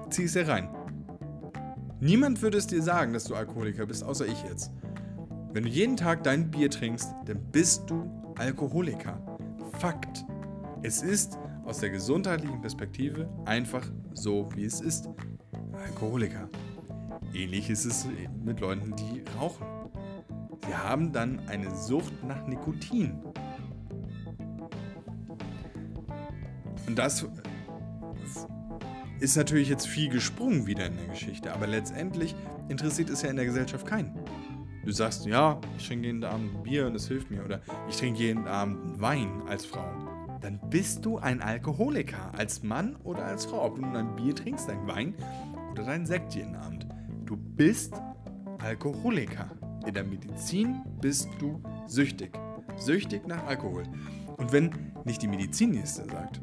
Zieh 0.10 0.26
es 0.26 0.34
dir 0.34 0.48
rein. 0.48 0.70
Niemand 2.00 2.42
würde 2.42 2.58
es 2.58 2.68
dir 2.68 2.84
sagen, 2.84 3.14
dass 3.14 3.24
du 3.24 3.36
Alkoholiker 3.36 3.86
bist, 3.86 4.04
außer 4.04 4.28
ich 4.28 4.44
jetzt. 4.44 4.72
Wenn 5.54 5.66
du 5.66 5.70
jeden 5.70 5.96
Tag 5.96 6.24
dein 6.24 6.50
Bier 6.50 6.72
trinkst, 6.72 7.14
dann 7.26 7.40
bist 7.52 7.88
du 7.88 8.10
Alkoholiker. 8.40 9.22
Fakt. 9.78 10.26
Es 10.82 11.04
ist 11.04 11.38
aus 11.64 11.78
der 11.78 11.92
gesundheitlichen 11.92 12.60
Perspektive 12.60 13.30
einfach 13.46 13.86
so, 14.14 14.50
wie 14.56 14.66
es 14.66 14.82
ist. 14.82 15.10
Alkoholiker. 15.74 16.50
Ähnlich 17.36 17.70
ist 17.70 17.86
es 17.86 18.08
mit 18.44 18.62
Leuten, 18.62 18.96
die 18.96 19.24
rauchen. 19.40 19.68
Sie 20.66 20.74
haben 20.74 21.14
dann 21.14 21.40
eine 21.48 21.70
Sucht 21.76 22.14
nach 22.28 22.48
Nikotin. 22.48 23.22
Und 26.88 26.98
das 26.98 27.28
ist 29.20 29.38
natürlich 29.38 29.70
jetzt 29.70 29.86
viel 29.86 30.10
gesprungen 30.10 30.66
wieder 30.66 30.88
in 30.88 30.98
der 30.98 31.10
Geschichte, 31.10 31.54
aber 31.54 31.68
letztendlich 31.68 32.36
interessiert 32.70 33.12
es 33.12 33.22
ja 33.22 33.30
in 33.30 33.36
der 33.36 33.46
Gesellschaft 33.46 33.86
keinen 33.86 34.16
du 34.84 34.92
sagst, 34.92 35.26
ja, 35.26 35.60
ich 35.78 35.88
trinke 35.88 36.08
jeden 36.08 36.24
Abend 36.24 36.56
ein 36.56 36.64
Bier 36.64 36.88
und 36.88 36.96
es 36.96 37.08
hilft 37.08 37.32
mir 37.32 37.44
oder 37.44 37.62
ich 37.90 37.96
trinke 37.96 38.20
jeden 38.20 38.48
Abend 38.48 39.00
Wein 39.02 39.42
als 39.48 39.66
Frau, 39.66 39.86
dann 40.42 40.60
bist 40.70 41.06
du 41.06 41.18
ein 41.18 41.42
Alkoholiker, 41.42 42.32
als 42.38 42.64
Mann 42.64 42.98
oder 43.04 43.26
als 43.26 43.46
Frau. 43.46 43.64
Ob 43.66 43.76
du 43.76 43.82
nun 43.82 43.96
ein 43.96 44.16
Bier 44.16 44.36
trinkst, 44.36 44.68
dein 44.68 44.86
Wein 44.88 45.16
oder 45.72 45.84
dein 45.84 46.06
Sekt 46.06 46.36
jeden 46.36 46.56
Abend. 46.56 46.86
Du 47.26 47.38
bist 47.38 47.94
Alkoholiker. 48.60 49.50
In 49.86 49.94
der 49.94 50.04
Medizin 50.04 50.82
bist 51.02 51.30
du 51.40 51.62
süchtig. 51.88 52.38
Süchtig 52.78 53.28
nach 53.28 53.46
Alkohol. 53.46 53.84
Und 54.38 54.52
wenn 54.52 54.72
nicht 55.06 55.22
die 55.22 55.28
Medizin 55.28 55.72
nächste 55.72 56.06
sagt, 56.06 56.42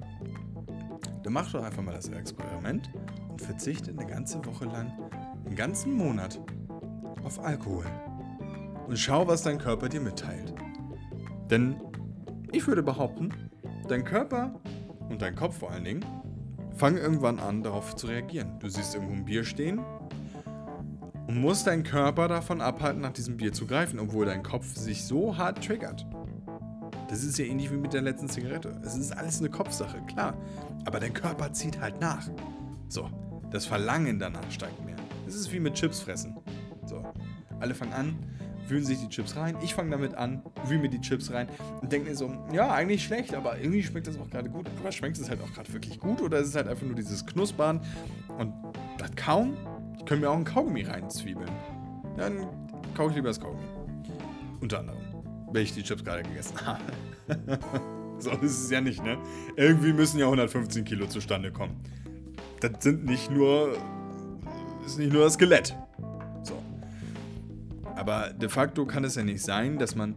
dann 1.23 1.33
mach 1.33 1.53
doch 1.53 1.63
einfach 1.63 1.83
mal 1.83 1.95
das 1.95 2.09
Experiment 2.09 2.91
und 3.29 3.41
verzichte 3.41 3.91
eine 3.91 4.07
ganze 4.07 4.45
Woche 4.47 4.65
lang, 4.65 4.93
einen 5.45 5.57
ganzen 5.57 5.95
Monat 5.95 6.41
auf 7.23 7.39
Alkohol 7.39 7.85
und 8.91 8.97
schau, 8.97 9.29
was 9.29 9.43
dein 9.43 9.59
Körper 9.59 9.89
dir 9.89 10.01
mitteilt. 10.01 10.53
Denn 11.49 11.77
ich 12.51 12.67
würde 12.67 12.83
behaupten, 12.83 13.33
dein 13.87 14.05
Körper 14.05 14.61
und 15.09 15.23
dein 15.23 15.37
Kopf 15.37 15.59
vor 15.59 15.71
allen 15.71 15.85
Dingen 15.85 16.05
fangen 16.75 16.97
irgendwann 16.97 17.39
an, 17.39 17.63
darauf 17.63 17.95
zu 17.95 18.09
reagieren. 18.09 18.59
Du 18.59 18.69
siehst 18.69 18.93
irgendwo 18.97 19.15
ein 19.15 19.25
Bier 19.25 19.45
stehen 19.45 19.79
und 21.29 21.41
musst 21.41 21.69
deinen 21.69 21.85
Körper 21.85 22.27
davon 22.27 22.61
abhalten, 22.61 23.01
nach 23.01 23.13
diesem 23.13 23.37
Bier 23.37 23.53
zu 23.53 23.65
greifen, 23.65 24.01
obwohl 24.01 24.27
dein 24.27 24.43
Kopf 24.43 24.75
sich 24.75 25.05
so 25.05 25.39
hart 25.39 25.65
triggert. 25.65 26.05
Das 27.09 27.23
ist 27.23 27.39
ja 27.39 27.45
ähnlich 27.45 27.71
wie 27.71 27.77
mit 27.77 27.93
der 27.93 28.03
letzten 28.03 28.29
Zigarette. 28.29 28.77
Es 28.85 28.97
ist 28.97 29.17
alles 29.17 29.39
eine 29.39 29.51
Kopfsache, 29.51 30.01
klar. 30.09 30.35
Aber 30.85 30.99
dein 30.99 31.15
Körper 31.15 31.53
zieht 31.53 31.81
halt 31.81 32.01
nach. 32.01 32.29
So, 32.89 33.09
das 33.53 33.67
Verlangen 33.67 34.19
danach 34.19 34.51
steigt 34.51 34.85
mehr. 34.85 34.97
Es 35.29 35.37
ist 35.37 35.53
wie 35.53 35.61
mit 35.61 35.75
Chips 35.75 36.01
fressen. 36.01 36.37
So. 36.87 37.05
Alle 37.61 37.75
fangen 37.75 37.93
an, 37.93 38.19
wühlen 38.69 38.85
sich 38.85 38.99
die 39.01 39.09
Chips 39.09 39.37
rein. 39.37 39.57
Ich 39.63 39.75
fange 39.75 39.91
damit 39.91 40.15
an, 40.15 40.43
wühle 40.67 40.81
mir 40.81 40.89
die 40.89 41.01
Chips 41.01 41.33
rein 41.33 41.49
und 41.81 41.93
denke 41.93 42.11
mir 42.11 42.17
so, 42.17 42.33
ja, 42.53 42.73
eigentlich 42.73 43.05
schlecht, 43.05 43.35
aber 43.35 43.59
irgendwie 43.59 43.83
schmeckt 43.83 44.07
das 44.07 44.19
auch 44.19 44.31
gerade 44.31 44.49
gut. 44.49 44.67
Aber 44.79 44.93
schmeckt 44.93 45.19
es 45.19 45.29
halt 45.29 45.41
auch 45.43 45.53
gerade 45.53 45.73
wirklich 45.73 45.99
gut 45.99 46.21
oder 46.21 46.39
ist 46.39 46.49
es 46.49 46.55
halt 46.55 46.69
einfach 46.69 46.87
nur 46.87 46.95
dieses 46.95 47.27
Knuspern 47.27 47.81
und 48.39 48.53
das 48.99 49.11
Kauen? 49.17 49.57
Ich 49.99 50.05
könnte 50.07 50.25
mir 50.25 50.31
auch 50.31 50.37
ein 50.37 50.45
Kaugummi 50.45 50.83
reinzwiebeln. 50.83 51.51
Dann 52.17 52.47
kaufe 52.95 53.11
ich 53.11 53.17
lieber 53.17 53.29
das 53.29 53.41
Kaugummi. 53.41 53.67
Unter 54.61 54.81
anderem, 54.81 54.99
wenn 55.53 55.63
ich 55.63 55.75
die 55.75 55.83
Chips 55.83 56.05
gerade 56.05 56.23
gegessen 56.23 56.57
habe. 56.65 56.83
so 58.19 58.31
ist 58.31 58.65
es 58.65 58.71
ja 58.71 58.81
nicht, 58.81 59.03
ne? 59.03 59.19
Irgendwie 59.57 59.93
müssen 59.93 60.19
ja 60.19 60.27
115 60.27 60.85
Kilo 60.85 61.07
zustande 61.07 61.51
kommen. 61.53 61.77
Das 62.61 62.83
sind 62.83 63.05
nicht 63.05 63.31
nur, 63.31 63.77
ist 64.85 64.99
nicht 64.99 65.13
nur 65.13 65.25
das 65.25 65.35
Skelett. 65.35 65.75
Aber 68.01 68.33
de 68.33 68.49
facto 68.49 68.87
kann 68.87 69.05
es 69.05 69.17
ja 69.17 69.23
nicht 69.23 69.43
sein, 69.43 69.77
dass 69.77 69.95
man, 69.95 70.15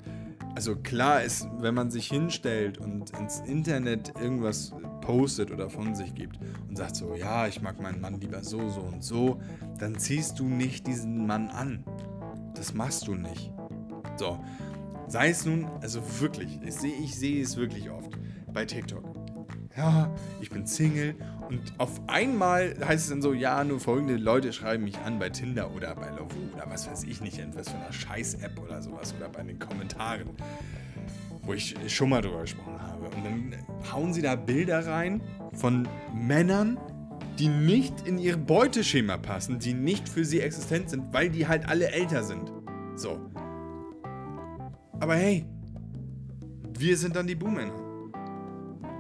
also 0.56 0.78
klar 0.78 1.22
ist, 1.22 1.50
wenn 1.60 1.76
man 1.76 1.92
sich 1.92 2.08
hinstellt 2.08 2.78
und 2.78 3.10
ins 3.20 3.42
Internet 3.42 4.14
irgendwas 4.22 4.74
postet 5.02 5.52
oder 5.52 5.70
von 5.70 5.94
sich 5.94 6.16
gibt 6.16 6.40
und 6.70 6.78
sagt 6.78 6.96
so, 6.96 7.14
ja, 7.14 7.46
ich 7.46 7.62
mag 7.62 7.82
meinen 7.82 8.00
Mann 8.00 8.22
lieber 8.22 8.42
so, 8.42 8.70
so 8.70 8.80
und 8.80 9.04
so, 9.04 9.42
dann 9.80 10.00
ziehst 10.00 10.40
du 10.40 10.46
nicht 10.46 10.88
diesen 10.88 11.28
Mann 11.28 11.50
an. 11.50 11.84
Das 12.56 12.74
machst 12.74 13.06
du 13.10 13.16
nicht. 13.16 13.52
So. 14.16 14.40
Sei 15.10 15.32
es 15.32 15.46
nun, 15.46 15.66
also 15.82 16.02
wirklich, 16.22 16.62
ich 16.64 16.76
sehe 16.76 16.96
ich 16.96 17.20
seh 17.20 17.42
es 17.42 17.58
wirklich 17.58 17.90
oft 17.90 18.18
bei 18.54 18.64
TikTok. 18.64 19.04
Ja, 19.76 20.10
ich 20.40 20.50
bin 20.50 20.66
Single 20.66 21.16
und 21.50 21.74
auf 21.78 22.02
einmal 22.08 22.76
heißt 22.80 23.04
es 23.04 23.10
dann 23.10 23.22
so, 23.22 23.34
ja, 23.34 23.64
nur 23.64 23.80
folgende 23.80 24.18
Leute 24.18 24.54
schreiben 24.54 24.84
mich 24.84 24.98
an 25.00 25.20
bei 25.20 25.30
Tinder 25.30 25.72
oder 25.76 25.96
bei 25.96 26.10
Lovoo 26.10 26.54
oder 26.56 26.66
was 26.70 26.90
weiß 26.90 27.04
ich 27.04 27.22
nicht, 27.22 27.38
in 27.38 27.56
was 27.56 27.70
für 27.70 27.78
einer 27.78 27.92
Scheiß-App 27.92 28.60
oder 28.60 28.82
sowas 28.82 29.14
oder 29.18 29.30
bei 29.30 29.44
den 29.44 29.60
Kommentaren, 29.60 30.30
wo 31.44 31.54
ich 31.54 31.76
schon 31.88 32.10
mal 32.10 32.22
drüber 32.22 32.42
gesprochen 32.42 32.82
habe. 32.82 33.06
Und 33.06 33.24
dann 33.24 33.56
hauen 33.92 34.14
sie 34.14 34.22
da 34.22 34.36
Bilder 34.36 34.86
rein 34.86 35.22
von 35.54 35.88
Männern, 36.14 36.78
die 37.40 37.48
nicht 37.48 38.08
in 38.08 38.18
ihr 38.18 38.38
Beuteschema 38.38 39.18
passen, 39.18 39.60
die 39.60 39.74
nicht 39.74 40.08
für 40.08 40.26
sie 40.26 40.40
existent 40.40 40.90
sind, 40.90 41.14
weil 41.14 41.30
die 41.30 41.48
halt 41.48 41.68
alle 41.68 41.92
älter 41.92 42.24
sind. 42.24 42.52
So. 42.96 43.20
Aber 45.00 45.16
hey, 45.16 45.46
wir 46.78 46.98
sind 46.98 47.16
dann 47.16 47.28
die 47.28 47.36
Buhmänner. 47.36 47.74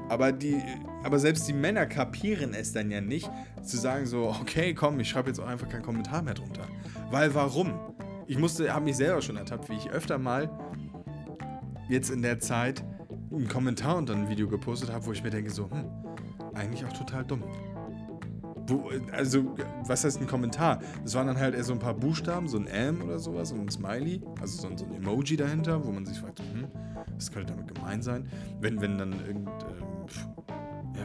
Aber, 0.10 0.32
die, 0.32 0.62
aber 1.04 1.20
selbst 1.20 1.48
die 1.48 1.54
Männer 1.54 1.86
kapieren 1.86 2.54
es 2.54 2.72
dann 2.72 2.90
ja 2.90 3.02
nicht, 3.02 3.30
zu 3.62 3.78
sagen 3.78 4.06
so, 4.06 4.30
okay, 4.42 4.74
komm, 4.74 5.00
ich 5.00 5.10
schreibe 5.10 5.30
jetzt 5.30 5.40
auch 5.40 5.48
einfach 5.48 5.70
keinen 5.70 5.84
Kommentar 5.84 6.22
mehr 6.22 6.34
drunter. 6.34 6.66
Weil 7.12 7.34
warum? 7.36 7.74
Ich 8.28 8.38
musste, 8.38 8.74
habe 8.74 8.86
mich 8.86 8.96
selber 8.96 9.22
schon 9.22 9.38
ertappt, 9.38 9.70
wie 9.70 9.76
ich 9.76 9.90
öfter 9.90 10.18
mal 10.18 10.50
jetzt 11.90 12.10
in 12.10 12.22
der 12.22 12.40
Zeit 12.40 12.84
einen 13.32 13.48
Kommentar 13.48 13.98
unter 13.98 14.14
ein 14.14 14.30
Video 14.30 14.48
gepostet 14.48 14.92
habe, 14.92 15.06
wo 15.06 15.12
ich 15.12 15.24
mir 15.24 15.30
denke 15.30 15.52
so, 15.52 15.70
hm, 15.70 15.90
eigentlich 16.54 16.86
auch 16.86 16.94
total 16.94 17.26
dumm. 17.26 17.44
Wo, 18.68 18.90
also, 19.12 19.56
was 19.86 20.06
heißt 20.06 20.22
ein 20.22 20.28
Kommentar? 20.28 20.80
Das 21.04 21.16
waren 21.16 21.28
dann 21.28 21.38
halt 21.38 21.54
eher 21.54 21.66
so 21.66 21.74
ein 21.74 21.80
paar 21.80 21.94
Buchstaben, 21.94 22.48
so 22.48 22.58
ein 22.58 22.68
M 22.68 23.02
oder 23.02 23.20
sowas 23.20 23.52
und 23.52 23.60
ein 23.60 23.70
Smiley, 23.70 24.22
also 24.40 24.62
so 24.62 24.68
ein, 24.70 24.78
so 24.78 24.86
ein 24.86 24.94
Emoji 24.94 25.36
dahinter, 25.36 25.86
wo 25.86 25.92
man 25.92 26.06
sich 26.06 26.18
fragt, 26.18 26.40
hm, 26.40 26.68
was 27.16 27.30
könnte 27.32 27.54
damit 27.54 27.74
gemeint 27.74 28.04
sein? 28.04 28.30
Wenn, 28.62 28.80
wenn 28.80 28.98
dann 28.98 29.14
irgend, 29.26 29.50
äh, 29.50 30.43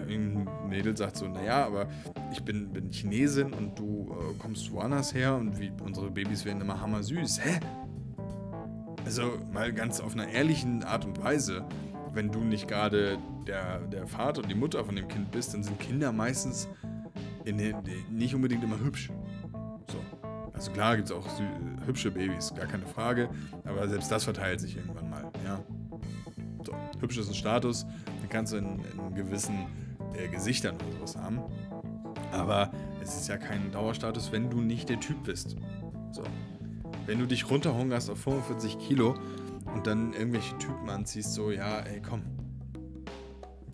irgendein 0.08 0.68
Mädel 0.68 0.96
sagt 0.96 1.16
so, 1.16 1.28
naja, 1.28 1.64
aber 1.66 1.88
ich 2.32 2.42
bin, 2.42 2.72
bin 2.72 2.90
Chinesin 2.90 3.52
und 3.52 3.78
du 3.78 4.10
äh, 4.10 4.38
kommst 4.38 4.70
woanders 4.72 5.14
her 5.14 5.36
und 5.36 5.58
wie, 5.60 5.72
unsere 5.84 6.10
Babys 6.10 6.44
werden 6.44 6.60
immer 6.60 6.80
hammersüß. 6.80 7.40
Hä? 7.44 7.60
Also 9.04 9.38
mal 9.52 9.72
ganz 9.72 10.00
auf 10.00 10.14
einer 10.14 10.28
ehrlichen 10.28 10.84
Art 10.84 11.04
und 11.04 11.22
Weise, 11.22 11.64
wenn 12.12 12.30
du 12.30 12.40
nicht 12.40 12.68
gerade 12.68 13.18
der, 13.46 13.80
der 13.80 14.06
Vater 14.06 14.42
und 14.42 14.50
die 14.50 14.54
Mutter 14.54 14.84
von 14.84 14.96
dem 14.96 15.08
Kind 15.08 15.30
bist, 15.30 15.54
dann 15.54 15.62
sind 15.62 15.78
Kinder 15.78 16.12
meistens 16.12 16.68
den, 17.46 17.74
nicht 18.10 18.34
unbedingt 18.34 18.62
immer 18.62 18.78
hübsch. 18.78 19.10
So. 19.90 19.98
Also 20.52 20.72
klar 20.72 20.96
gibt 20.96 21.08
es 21.08 21.14
auch 21.14 21.26
hübsche 21.86 22.10
Babys, 22.10 22.52
gar 22.54 22.66
keine 22.66 22.86
Frage, 22.86 23.30
aber 23.64 23.88
selbst 23.88 24.10
das 24.10 24.24
verteilt 24.24 24.60
sich 24.60 24.76
irgendwann 24.76 25.08
mal, 25.08 25.30
ja. 25.44 25.60
So, 26.64 26.72
hübsch 27.00 27.16
ist 27.18 27.28
ein 27.28 27.34
Status, 27.34 27.86
den 28.20 28.28
kannst 28.28 28.52
du 28.52 28.56
in, 28.56 28.80
in 28.80 29.14
gewissen 29.14 29.66
äh, 30.14 30.28
Gesichtern 30.28 30.76
oder 30.76 30.92
sowas 30.92 31.16
haben. 31.16 31.40
Aber 32.32 32.70
es 33.02 33.16
ist 33.16 33.28
ja 33.28 33.36
kein 33.36 33.70
Dauerstatus, 33.72 34.32
wenn 34.32 34.50
du 34.50 34.60
nicht 34.60 34.88
der 34.88 35.00
Typ 35.00 35.24
bist. 35.24 35.56
So. 36.12 36.22
Wenn 37.06 37.18
du 37.18 37.26
dich 37.26 37.50
runterhungerst 37.50 38.10
auf 38.10 38.18
45 38.20 38.78
Kilo 38.78 39.14
und 39.74 39.86
dann 39.86 40.12
irgendwelche 40.12 40.56
Typen 40.58 40.90
anziehst, 40.90 41.32
so, 41.32 41.50
ja, 41.50 41.80
ey, 41.80 42.02
komm. 42.06 42.22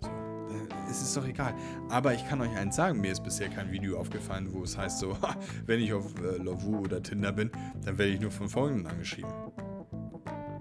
So, 0.01 0.07
äh, 0.07 0.89
es 0.89 1.01
ist 1.01 1.17
doch 1.17 1.27
egal. 1.27 1.53
Aber 1.89 2.13
ich 2.13 2.27
kann 2.27 2.39
euch 2.41 2.55
eins 2.55 2.75
sagen, 2.75 3.01
mir 3.01 3.11
ist 3.11 3.23
bisher 3.23 3.49
kein 3.49 3.71
Video 3.71 3.99
aufgefallen, 3.99 4.47
wo 4.51 4.63
es 4.63 4.77
heißt 4.77 4.99
so, 4.99 5.17
wenn 5.65 5.81
ich 5.81 5.91
auf 5.93 6.13
äh, 6.21 6.37
Lovoo 6.37 6.79
oder 6.79 7.03
Tinder 7.03 7.31
bin, 7.31 7.51
dann 7.83 7.97
werde 7.97 8.13
ich 8.13 8.21
nur 8.21 8.31
von 8.31 8.47
Folgenden 8.47 8.87
angeschrieben. 8.87 9.31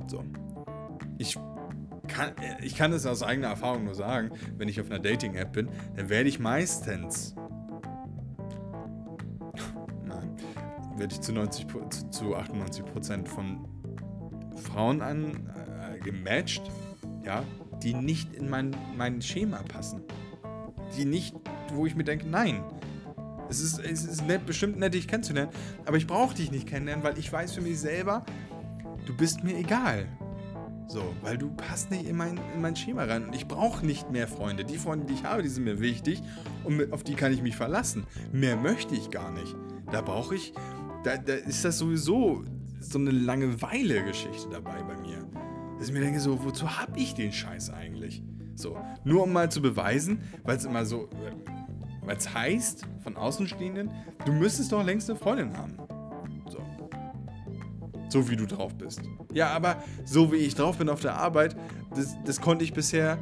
So. 0.08 0.24
Ich 1.18 1.38
kann, 2.06 2.32
ich 2.62 2.76
kann 2.76 2.92
es 2.92 3.06
aus 3.06 3.22
eigener 3.22 3.48
Erfahrung 3.48 3.84
nur 3.84 3.94
sagen, 3.94 4.30
wenn 4.56 4.68
ich 4.68 4.80
auf 4.80 4.90
einer 4.90 4.98
Dating-App 4.98 5.52
bin, 5.52 5.68
dann 5.96 6.08
werde 6.08 6.28
ich 6.28 6.38
meistens. 6.38 7.34
Werde 10.96 11.12
ich 11.12 11.20
zu, 11.20 11.32
90, 11.32 11.66
zu 12.10 12.36
98 12.36 12.84
Prozent 12.84 13.28
von 13.28 13.66
Frauen 14.56 15.02
an 15.02 15.52
äh, 15.52 15.98
gematcht, 15.98 16.62
ja, 17.24 17.42
die 17.82 17.94
nicht 17.94 18.32
in 18.32 18.48
mein, 18.48 18.76
mein 18.96 19.20
Schema 19.20 19.58
passen. 19.62 20.02
Die 20.96 21.04
nicht, 21.04 21.34
wo 21.72 21.86
ich 21.86 21.96
mir 21.96 22.04
denke, 22.04 22.28
nein. 22.28 22.62
Es 23.48 23.60
ist, 23.60 23.78
es 23.78 24.04
ist 24.04 24.26
nett, 24.26 24.46
bestimmt 24.46 24.78
nett, 24.78 24.94
dich 24.94 25.06
kennenzulernen, 25.06 25.52
aber 25.84 25.96
ich 25.96 26.06
brauche 26.06 26.34
dich 26.34 26.50
nicht 26.50 26.66
kennenlernen, 26.66 27.04
weil 27.04 27.18
ich 27.18 27.30
weiß 27.30 27.52
für 27.52 27.60
mich 27.60 27.78
selber, 27.78 28.24
du 29.04 29.14
bist 29.16 29.44
mir 29.44 29.56
egal. 29.56 30.06
So, 30.94 31.12
weil 31.22 31.36
du 31.36 31.50
passt 31.50 31.90
nicht 31.90 32.06
in 32.06 32.16
mein, 32.16 32.38
in 32.54 32.60
mein 32.60 32.76
Schema 32.76 33.02
rein. 33.02 33.24
Und 33.24 33.34
ich 33.34 33.48
brauche 33.48 33.84
nicht 33.84 34.12
mehr 34.12 34.28
Freunde. 34.28 34.64
Die 34.64 34.76
Freunde, 34.76 35.06
die 35.06 35.14
ich 35.14 35.24
habe, 35.24 35.42
die 35.42 35.48
sind 35.48 35.64
mir 35.64 35.80
wichtig 35.80 36.22
und 36.62 36.92
auf 36.92 37.02
die 37.02 37.14
kann 37.16 37.32
ich 37.32 37.42
mich 37.42 37.56
verlassen. 37.56 38.06
Mehr 38.30 38.56
möchte 38.56 38.94
ich 38.94 39.10
gar 39.10 39.32
nicht. 39.32 39.56
Da 39.90 40.02
brauche 40.02 40.36
ich, 40.36 40.52
da, 41.02 41.16
da 41.16 41.32
ist 41.32 41.64
das 41.64 41.78
sowieso 41.78 42.44
so 42.78 43.00
eine 43.00 43.10
Langeweile-Geschichte 43.10 44.48
dabei 44.52 44.84
bei 44.84 44.96
mir. 44.98 45.28
Dass 45.80 45.88
ich 45.88 45.92
mir 45.92 45.98
denke, 45.98 46.20
so, 46.20 46.44
wozu 46.44 46.78
habe 46.78 46.96
ich 46.96 47.14
den 47.14 47.32
Scheiß 47.32 47.70
eigentlich? 47.70 48.22
So, 48.54 48.78
nur 49.02 49.24
um 49.24 49.32
mal 49.32 49.50
zu 49.50 49.60
beweisen, 49.60 50.20
weil 50.44 50.58
es 50.58 50.64
immer 50.64 50.86
so, 50.86 51.10
weil 52.02 52.16
es 52.16 52.32
heißt 52.32 52.86
von 53.02 53.16
Außenstehenden, 53.16 53.90
du 54.26 54.32
müsstest 54.32 54.70
doch 54.70 54.84
längst 54.84 55.10
eine 55.10 55.18
Freundin 55.18 55.56
haben. 55.56 55.76
So 58.14 58.30
wie 58.30 58.36
du 58.36 58.46
drauf 58.46 58.72
bist. 58.76 59.02
Ja, 59.32 59.48
aber 59.48 59.82
so 60.04 60.30
wie 60.30 60.36
ich 60.36 60.54
drauf 60.54 60.78
bin 60.78 60.88
auf 60.88 61.00
der 61.00 61.16
Arbeit, 61.16 61.56
das, 61.96 62.14
das 62.24 62.40
konnte 62.40 62.62
ich 62.62 62.72
bisher, 62.72 63.18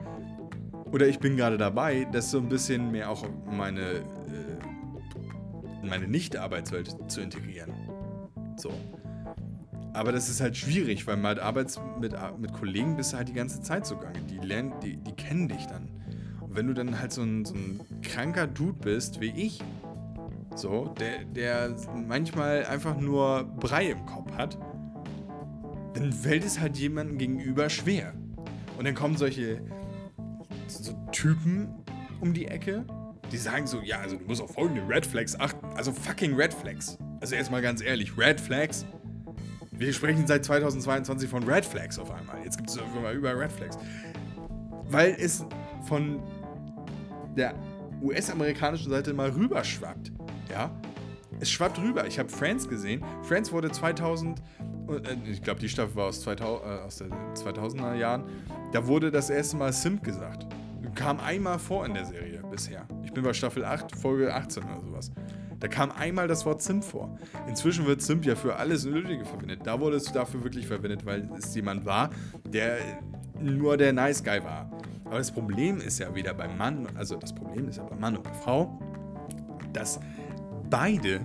oder 0.93 1.09
ich 1.09 1.19
bin 1.19 1.39
gerade 1.39 1.57
dabei, 1.57 2.07
das 2.13 2.31
so 2.31 2.37
ein 2.37 2.51
bisschen 2.51 2.91
mehr 2.91 3.09
auch 3.09 3.25
in 3.25 3.57
meine, 3.57 3.81
äh, 3.81 4.03
meine 5.83 6.07
Nicht-Arbeitswelt 6.09 7.11
zu 7.11 7.23
integrieren. 7.23 7.73
So. 8.59 8.71
Aber 9.95 10.13
das 10.13 10.29
ist 10.29 10.43
halt 10.43 10.59
schwierig, 10.59 11.07
weil 11.07 11.17
mit, 11.17 11.39
Arbeits 11.39 11.81
mit, 11.99 12.15
mit 12.39 12.53
Kollegen 12.53 12.95
bist 12.95 13.15
du 13.15 13.17
halt 13.17 13.29
die 13.29 13.33
ganze 13.33 13.63
Zeit 13.63 13.87
so 13.87 13.97
gegangen. 13.97 14.27
Die, 14.27 14.47
lernen, 14.47 14.75
die, 14.83 14.99
die 14.99 15.13
kennen 15.13 15.49
dich 15.49 15.65
dann. 15.69 15.89
Und 16.43 16.55
wenn 16.55 16.67
du 16.67 16.75
dann 16.75 17.01
halt 17.01 17.15
so 17.15 17.23
ein, 17.23 17.47
so 17.47 17.55
ein 17.55 17.81
kranker 18.03 18.47
Dude 18.47 18.75
bist, 18.75 19.23
wie 19.23 19.31
ich, 19.31 19.59
so, 20.55 20.93
der, 21.01 21.25
der 21.25 21.75
manchmal 22.07 22.67
einfach 22.67 23.01
nur 23.01 23.45
Brei 23.45 23.93
im 23.93 24.05
Kopf 24.05 24.37
hat, 24.37 24.59
dann 25.95 26.13
fällt 26.13 26.45
es 26.45 26.61
halt 26.61 26.77
jemandem 26.77 27.19
gegenüber 27.19 27.69
schwer. 27.69 28.15
Und 28.79 28.85
dann 28.85 28.95
kommen 28.95 29.17
solche 29.17 29.61
so 30.67 30.93
Typen 31.13 31.69
um 32.21 32.33
die 32.33 32.47
Ecke, 32.47 32.85
die 33.31 33.37
sagen 33.37 33.67
so, 33.67 33.81
ja, 33.81 33.99
also 33.99 34.17
du 34.17 34.25
musst 34.25 34.43
auf 34.43 34.53
folgende 34.53 34.83
Red 34.89 35.07
Flags 35.07 35.39
achten. 35.39 35.65
Also 35.77 35.93
fucking 35.93 36.35
Red 36.35 36.53
Flags. 36.53 36.99
Also 37.21 37.35
erstmal 37.35 37.63
ganz 37.63 37.83
ehrlich, 37.83 38.17
Red 38.17 38.41
Flags. 38.41 38.87
Wir 39.73 39.93
sprechen 39.93 40.27
seit 40.27 40.45
2022 40.45 41.29
von 41.29 41.43
Red 41.45 41.65
Flags 41.65 41.99
auf 41.99 42.11
einmal. 42.11 42.43
Jetzt 42.45 42.57
gibt 42.57 42.71
es 42.71 42.77
mal 43.01 43.15
über 43.15 43.39
Red 43.39 43.51
Flags. 43.51 43.79
Weil 44.85 45.17
es 45.19 45.45
von 45.87 46.23
der 47.37 47.55
US-amerikanischen 48.03 48.91
Seite 48.91 49.15
mal 49.15 49.31
rüberschwappt. 49.31 50.13
Ja? 50.51 50.71
Es 51.43 51.51
schwappt 51.51 51.81
rüber. 51.81 52.07
Ich 52.07 52.21
habe 52.21 52.29
Friends 52.29 52.69
gesehen. 52.69 53.05
Friends 53.25 53.51
wurde 53.51 53.69
2000 53.69 54.41
äh, 54.89 55.31
ich 55.31 55.43
glaube, 55.43 55.59
die 55.59 55.69
Staffel 55.69 55.97
war 55.97 56.07
aus, 56.07 56.21
2000, 56.21 56.65
äh, 56.65 56.83
aus 56.83 56.97
den 56.99 57.13
2000er 57.35 57.95
Jahren, 57.95 58.25
da 58.73 58.87
wurde 58.87 59.11
das 59.11 59.29
erste 59.29 59.57
Mal 59.57 59.73
Simp 59.73 60.05
gesagt. 60.05 60.47
Kam 60.95 61.19
einmal 61.19 61.59
vor 61.59 61.85
in 61.85 61.95
der 61.95 62.05
Serie 62.05 62.43
bisher. 62.49 62.87
Ich 63.03 63.13
bin 63.13 63.25
bei 63.25 63.33
Staffel 63.33 63.65
8, 63.65 63.97
Folge 63.97 64.33
18 64.33 64.63
oder 64.63 64.81
sowas. 64.81 65.11
Da 65.59 65.67
kam 65.67 65.91
einmal 65.91 66.29
das 66.29 66.47
Wort 66.47 66.63
Simp 66.63 66.85
vor. 66.85 67.19
Inzwischen 67.49 67.87
wird 67.87 68.03
Simp 68.03 68.25
ja 68.25 68.37
für 68.37 68.57
alles 68.57 68.85
Nötige 68.85 69.25
verwendet. 69.25 69.61
Da 69.65 69.81
wurde 69.81 69.97
es 69.97 70.13
dafür 70.13 70.45
wirklich 70.45 70.69
verwendet, 70.69 71.05
weil 71.07 71.29
es 71.37 71.53
jemand 71.57 71.85
war, 71.85 72.11
der 72.47 72.79
nur 73.41 73.77
der 73.77 73.93
Nice 73.93 74.23
Guy 74.23 74.45
war. 74.45 74.71
Aber 75.07 75.19
das 75.19 75.33
Problem 75.33 75.81
ist 75.81 75.99
ja 75.99 76.15
wieder 76.15 76.35
beim 76.35 76.57
Mann, 76.57 76.87
also 76.95 77.17
das 77.17 77.35
Problem 77.35 77.69
ist 77.69 77.79
ja 77.79 77.85
beim 77.85 77.99
Mann 77.99 78.17
und 78.17 78.27
der 78.27 78.35
Frau, 78.35 78.79
dass 79.73 79.99
beide 80.73 81.21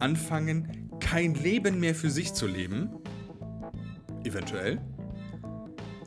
anfangen, 0.00 0.88
kein 0.98 1.34
Leben 1.34 1.78
mehr 1.78 1.94
für 1.94 2.10
sich 2.10 2.32
zu 2.32 2.46
leben. 2.46 2.88
Eventuell. 4.24 4.80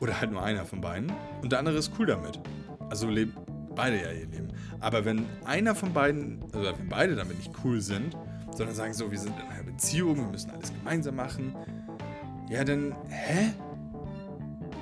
Oder 0.00 0.20
halt 0.20 0.32
nur 0.32 0.42
einer 0.42 0.66
von 0.66 0.80
beiden. 0.80 1.12
Und 1.42 1.52
der 1.52 1.60
andere 1.60 1.78
ist 1.78 1.92
cool 1.98 2.06
damit. 2.06 2.40
Also 2.90 3.08
leben 3.08 3.32
beide 3.74 4.02
ja 4.02 4.10
ihr 4.10 4.26
Leben. 4.26 4.48
Aber 4.80 5.04
wenn 5.04 5.26
einer 5.44 5.76
von 5.76 5.92
beiden, 5.92 6.42
also 6.52 6.76
wenn 6.76 6.88
beide 6.88 7.14
damit 7.14 7.38
nicht 7.38 7.52
cool 7.64 7.80
sind, 7.80 8.16
sondern 8.50 8.74
sagen 8.74 8.94
so, 8.94 9.10
wir 9.10 9.18
sind 9.18 9.34
in 9.38 9.46
einer 9.46 9.62
Beziehung, 9.62 10.16
wir 10.16 10.26
müssen 10.26 10.50
alles 10.50 10.72
gemeinsam 10.72 11.14
machen, 11.14 11.54
ja 12.48 12.64
dann, 12.64 12.96
hä? 13.08 13.52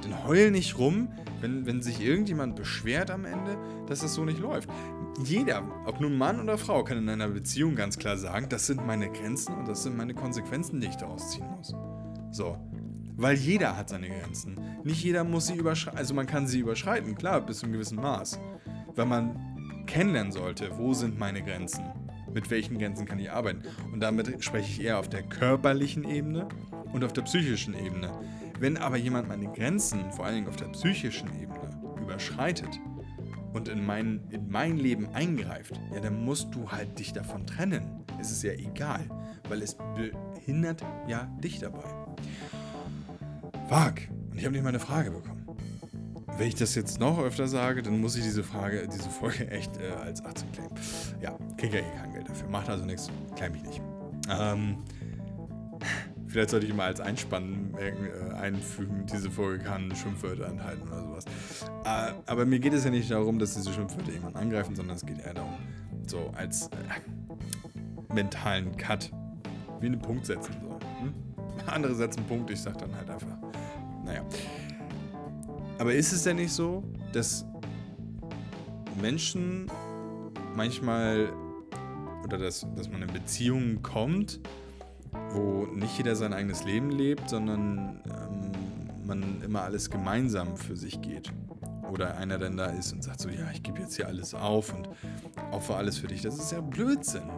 Dann 0.03 0.27
heul 0.27 0.51
nicht 0.51 0.79
rum, 0.79 1.09
wenn, 1.41 1.67
wenn 1.67 1.83
sich 1.83 2.01
irgendjemand 2.01 2.57
beschwert 2.57 3.11
am 3.11 3.25
Ende, 3.25 3.59
dass 3.87 4.01
das 4.01 4.15
so 4.15 4.25
nicht 4.25 4.39
läuft. 4.39 4.71
Jeder, 5.23 5.63
ob 5.87 6.01
nun 6.01 6.19
Mann 6.19 6.41
oder 6.41 6.59
Frau, 6.59 6.83
kann 6.83 6.99
in 6.99 7.09
einer 7.09 7.29
Beziehung 7.29 7.77
ganz 7.77 7.99
klar 7.99 8.17
sagen, 8.17 8.49
das 8.49 8.67
sind 8.67 8.85
meine 8.85 9.11
Grenzen 9.11 9.55
und 9.55 9.69
das 9.69 9.85
sind 9.85 9.97
meine 9.97 10.13
Konsequenzen, 10.13 10.81
die 10.81 10.89
ich 10.89 10.97
daraus 10.97 11.31
ziehen 11.31 11.47
muss. 11.57 11.73
So. 12.33 12.59
Weil 13.17 13.37
jeder 13.37 13.77
hat 13.77 13.91
seine 13.91 14.09
Grenzen. 14.09 14.59
Nicht 14.83 15.05
jeder 15.05 15.23
muss 15.23 15.47
sie 15.47 15.55
überschreiten. 15.55 15.99
Also 15.99 16.15
man 16.15 16.27
kann 16.27 16.49
sie 16.49 16.59
überschreiten, 16.59 17.15
klar, 17.15 17.41
bis 17.41 17.59
zu 17.59 17.67
einem 17.67 17.75
gewissen 17.75 18.01
Maß. 18.01 18.41
Wenn 18.97 19.09
man 19.09 19.85
kennenlernen 19.87 20.33
sollte, 20.33 20.77
wo 20.79 20.95
sind 20.95 21.17
meine 21.17 21.43
Grenzen? 21.43 21.85
Mit 22.33 22.51
welchen 22.51 22.77
Grenzen 22.77 23.07
kann 23.07 23.21
ich 23.21 23.31
arbeiten? 23.31 23.63
Und 23.93 24.01
damit 24.01 24.43
spreche 24.45 24.69
ich 24.69 24.85
eher 24.85 24.99
auf 24.99 25.09
der 25.09 25.23
körperlichen 25.23 26.03
Ebene 26.03 26.49
und 26.93 27.05
auf 27.05 27.13
der 27.13 27.23
psychischen 27.23 27.75
Ebene. 27.75 28.11
Wenn 28.59 28.77
aber 28.77 28.97
jemand 28.97 29.29
meine 29.29 29.47
Grenzen, 29.53 30.11
vor 30.11 30.25
allen 30.25 30.35
Dingen 30.35 30.49
auf 30.49 30.57
der 30.57 30.69
psychischen 30.69 31.29
Ebene, 31.41 31.71
überschreitet 32.03 32.81
und 33.55 33.69
in 33.69 33.87
mein, 33.87 34.21
in 34.31 34.51
mein 34.51 34.77
Leben 34.77 35.09
eingreift, 35.15 35.81
ja, 35.95 36.01
dann 36.01 36.25
musst 36.25 36.55
du 36.55 36.71
halt 36.71 36.99
dich 36.99 37.13
davon 37.13 37.47
trennen. 37.47 38.05
Es 38.21 38.31
ist 38.31 38.43
ja 38.43 38.53
egal, 38.53 39.01
weil 39.49 39.63
es 39.63 39.77
behindert 39.95 40.83
ja 41.07 41.25
dich 41.43 41.61
dabei. 41.61 41.85
Fuck. 43.69 43.95
Und 44.31 44.39
ich 44.39 44.45
habe 44.45 44.53
nicht 44.53 44.63
mal 44.63 44.71
eine 44.71 44.81
Frage 44.81 45.13
bekommen. 45.13 45.47
Wenn 46.37 46.49
ich 46.49 46.57
das 46.57 46.75
jetzt 46.75 46.99
noch 46.99 47.21
öfter 47.21 47.47
sage, 47.47 47.83
dann 47.83 48.01
muss 48.01 48.17
ich 48.17 48.25
diese 48.25 48.43
Frage, 48.43 48.89
diese 48.89 49.09
Folge 49.09 49.49
echt 49.51 49.77
äh, 49.77 49.93
als 49.93 50.25
18 50.25 50.51
claimen. 50.53 50.73
Ja, 51.23 51.39
krieg 51.57 51.73
ja 51.73 51.79
eh 51.79 51.97
kein 51.97 52.13
Geld 52.13 52.29
dafür. 52.29 52.49
Macht 52.49 52.69
also 52.69 52.85
nichts. 52.85 53.09
Claim 53.37 53.55
ich 53.55 53.63
nicht. 53.63 53.81
Ähm, 54.29 54.79
vielleicht 56.35 56.51
sollte 56.51 56.67
ich 56.67 56.75
mal 56.75 56.87
als 56.87 57.01
Einspann 57.01 57.77
äh, 57.79 58.35
einfügen, 58.35 59.07
diese 59.07 59.31
Folge 59.31 59.63
kann 59.63 59.95
Schimpfwörter 59.95 60.49
enthalten 60.49 60.89
oder 60.89 61.03
sowas. 61.03 61.25
Äh, 61.85 62.13
aber 62.27 62.45
mir 62.45 62.59
geht 62.59 62.73
es 62.73 62.83
ja 62.83 62.91
nicht 62.91 63.09
darum, 63.09 63.39
dass 63.39 63.55
diese 63.55 63.73
Schimpfwörter 63.73 64.11
jemanden 64.11 64.39
angreifen, 64.39 64.75
sondern 64.75 64.97
es 64.97 65.07
geht 65.07 65.21
eher 65.21 65.35
darum, 65.35 65.55
so 66.09 66.33
als 66.37 66.67
äh, 66.67 68.13
mentalen 68.13 68.77
Cut. 68.77 69.13
Wie 69.79 69.87
einen 69.87 70.01
Punkt 70.01 70.27
setzen. 70.27 70.57
So. 70.61 70.77
Hm? 71.03 71.15
Andere 71.67 71.95
setzen 71.95 72.25
Punkt, 72.25 72.51
ich 72.51 72.61
sag 72.61 72.79
dann 72.79 72.93
halt 72.97 73.09
einfach. 73.09 73.37
Naja. 74.05 74.25
Aber 75.79 75.95
ist 75.95 76.13
es 76.13 76.25
denn 76.25 76.39
nicht 76.39 76.53
so, 76.53 76.83
dass 77.13 77.45
Menschen 79.01 79.71
manchmal 80.57 81.33
oder 82.25 82.39
dass, 82.39 82.67
dass 82.75 82.91
man 82.91 83.03
in 83.03 83.13
Beziehungen 83.13 83.83
kommt, 83.83 84.41
wo 85.31 85.67
nicht 85.67 85.97
jeder 85.97 86.17
sein 86.17 86.33
eigenes 86.33 86.65
Leben 86.65 86.91
lebt, 86.91 87.29
sondern 87.29 88.01
ähm, 88.07 88.53
man 89.07 89.43
immer 89.43 89.63
alles 89.63 89.91
gemeinsam 89.91 90.57
für 90.57 90.77
sich 90.77 91.01
geht. 91.01 91.33
Oder 91.91 92.17
einer 92.17 92.39
dann 92.39 92.57
da 92.57 92.67
ist 92.67 92.93
und 92.93 93.05
sagt 93.05 93.21
so, 93.21 93.29
ja, 93.29 93.51
ich 93.53 93.63
gebe 93.63 93.81
jetzt 93.81 93.97
hier 93.97 94.09
alles 94.09 94.35
auf 94.35 94.75
und 94.75 94.89
opfer 95.53 95.77
alles 95.77 95.99
für 95.99 96.07
dich. 96.07 96.23
Das 96.23 96.39
ist 96.39 96.53
ja 96.53 96.61
Blödsinn. 96.61 97.29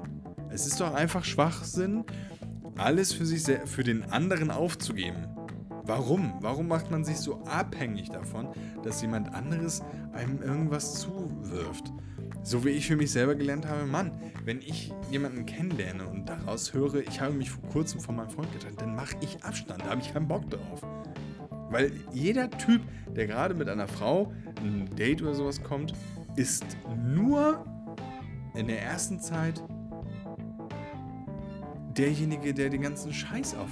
Es 0.50 0.66
ist 0.66 0.80
doch 0.80 0.94
einfach 0.94 1.24
Schwachsinn, 1.24 2.04
alles 2.78 3.12
für 3.12 3.26
sich 3.26 3.42
für 3.66 3.82
den 3.82 4.04
anderen 4.12 4.50
aufzugeben. 4.50 5.26
Warum? 5.84 6.34
Warum 6.40 6.68
macht 6.68 6.90
man 6.90 7.04
sich 7.04 7.18
so 7.18 7.42
abhängig 7.44 8.10
davon, 8.10 8.48
dass 8.82 9.02
jemand 9.02 9.32
anderes 9.34 9.82
einem 10.12 10.42
irgendwas 10.42 11.00
zuwirft? 11.00 11.92
So 12.46 12.64
wie 12.64 12.68
ich 12.68 12.86
für 12.86 12.94
mich 12.94 13.10
selber 13.10 13.34
gelernt 13.34 13.66
habe, 13.66 13.86
Mann, 13.86 14.12
wenn 14.44 14.60
ich 14.60 14.92
jemanden 15.10 15.46
kennenlerne 15.46 16.06
und 16.06 16.28
daraus 16.28 16.72
höre, 16.72 16.94
ich 16.94 17.20
habe 17.20 17.34
mich 17.34 17.50
vor 17.50 17.68
kurzem 17.70 18.00
von 18.00 18.14
meinem 18.14 18.30
Freund 18.30 18.52
getrennt, 18.52 18.80
dann 18.80 18.94
mache 18.94 19.16
ich 19.20 19.42
Abstand, 19.42 19.82
da 19.82 19.90
habe 19.90 20.00
ich 20.00 20.12
keinen 20.12 20.28
Bock 20.28 20.48
drauf. 20.48 20.80
Weil 21.70 21.90
jeder 22.12 22.48
Typ, 22.48 22.82
der 23.16 23.26
gerade 23.26 23.52
mit 23.52 23.68
einer 23.68 23.88
Frau 23.88 24.32
ein 24.62 24.88
Date 24.94 25.22
oder 25.22 25.34
sowas 25.34 25.60
kommt, 25.60 25.92
ist 26.36 26.64
nur 27.04 27.66
in 28.54 28.68
der 28.68 28.80
ersten 28.80 29.18
Zeit 29.18 29.60
derjenige, 31.96 32.54
der 32.54 32.70
den 32.70 32.82
ganzen 32.82 33.12
Scheiß 33.12 33.56
auf, 33.56 33.70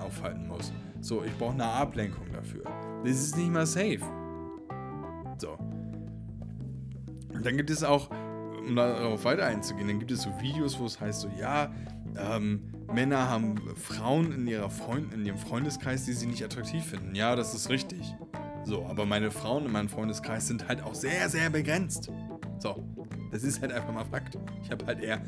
aufhalten 0.00 0.48
muss. 0.48 0.72
So, 1.00 1.22
ich 1.22 1.38
brauche 1.38 1.54
eine 1.54 1.66
Ablenkung 1.66 2.26
dafür. 2.32 2.64
Das 3.04 3.12
ist 3.12 3.36
nicht 3.36 3.52
mal 3.52 3.66
safe. 3.66 4.00
Dann 7.46 7.56
gibt 7.56 7.70
es 7.70 7.84
auch, 7.84 8.10
um 8.58 8.76
darauf 8.76 9.24
weiter 9.24 9.46
einzugehen, 9.46 9.88
dann 9.88 9.98
gibt 9.98 10.10
es 10.10 10.22
so 10.22 10.30
Videos, 10.40 10.78
wo 10.78 10.86
es 10.86 11.00
heißt 11.00 11.20
so, 11.20 11.30
ja, 11.38 11.72
ähm, 12.18 12.72
Männer 12.92 13.28
haben 13.28 13.56
Frauen 13.76 14.32
in, 14.32 14.46
ihrer 14.46 14.70
Freund 14.70 15.12
in 15.12 15.24
ihrem 15.24 15.38
Freundeskreis, 15.38 16.04
die 16.04 16.12
sie 16.12 16.26
nicht 16.26 16.44
attraktiv 16.44 16.84
finden. 16.84 17.14
Ja, 17.14 17.36
das 17.36 17.54
ist 17.54 17.68
richtig. 17.68 18.14
So, 18.64 18.84
aber 18.86 19.06
meine 19.06 19.30
Frauen 19.30 19.66
in 19.66 19.72
meinem 19.72 19.88
Freundeskreis 19.88 20.46
sind 20.46 20.68
halt 20.68 20.82
auch 20.82 20.94
sehr, 20.94 21.28
sehr 21.28 21.50
begrenzt. 21.50 22.10
So, 22.58 22.84
das 23.30 23.44
ist 23.44 23.60
halt 23.60 23.72
einfach 23.72 23.92
mal 23.92 24.04
Fakt. 24.04 24.38
Ich 24.62 24.70
habe 24.70 24.86
halt 24.86 25.00
eher 25.00 25.20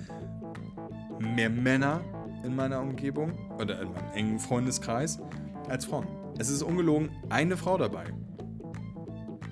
mehr 1.21 1.51
Männer 1.51 2.01
in 2.45 2.55
meiner 2.55 2.81
Umgebung 2.81 3.33
oder 3.61 3.81
in 3.81 3.93
meinem 3.93 4.13
engen 4.15 4.39
Freundeskreis 4.39 5.21
als 5.69 5.85
Frauen. 5.85 6.07
Es 6.39 6.49
ist 6.49 6.63
ungelogen 6.63 7.11
eine 7.29 7.57
Frau 7.57 7.77
dabei. 7.77 8.05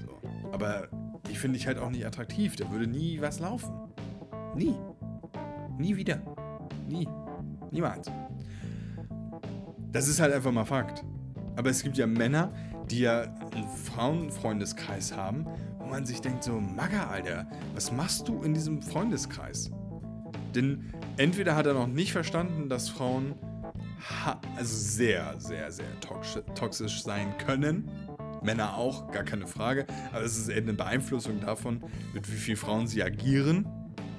So. 0.05 0.51
Aber 0.53 0.89
die 1.29 1.37
finde 1.37 1.59
ich 1.59 1.67
halt 1.67 1.79
auch 1.79 1.91
nicht 1.91 2.07
attraktiv. 2.07 2.57
Da 2.57 2.71
würde 2.71 2.87
nie 2.87 3.21
was 3.21 3.41
laufen. 3.41 3.73
Nie. 4.55 4.75
Nie 5.79 5.97
wieder. 5.97 6.21
Nie. 6.89 7.09
Niemals. 7.71 8.11
Das 9.93 10.09
ist 10.09 10.21
halt 10.21 10.33
einfach 10.33 10.53
mal 10.53 10.65
Fakt. 10.65 11.05
Aber 11.57 11.71
es 11.71 11.83
gibt 11.83 11.97
ja 11.97 12.07
Männer, 12.07 12.53
die 12.91 13.01
ja 13.01 13.23
einen 13.23 13.69
Frauenfreundeskreis 13.69 15.17
haben, 15.17 15.47
wo 15.79 15.87
man 15.87 16.05
sich 16.05 16.21
denkt 16.21 16.45
so, 16.45 16.61
Magga, 16.61 17.09
Alter, 17.09 17.47
was 17.75 17.93
machst 17.93 18.29
du 18.29 18.43
in 18.43 18.55
diesem 18.55 18.83
Freundeskreis? 18.83 19.71
Denn 20.55 20.93
entweder 21.17 21.57
hat 21.57 21.67
er 21.67 21.75
noch 21.75 21.87
nicht 21.87 22.12
verstanden, 22.12 22.69
dass 22.69 22.89
Frauen 22.89 23.35
also 24.57 24.77
sehr, 24.77 25.35
sehr, 25.39 25.71
sehr 25.71 25.87
toxisch 26.55 27.03
sein 27.03 27.37
können. 27.39 27.91
Männer 28.47 28.77
auch, 28.77 29.11
gar 29.11 29.25
keine 29.25 29.47
Frage. 29.47 29.87
Aber 30.13 30.25
es 30.25 30.39
ist 30.39 30.49
eher 30.49 30.59
eine 30.59 30.73
Beeinflussung 30.73 31.41
davon, 31.41 31.83
mit 32.15 32.31
wie 32.33 32.37
vielen 32.37 32.57
Frauen 32.57 32.87
sie 32.87 33.03
agieren 33.03 33.67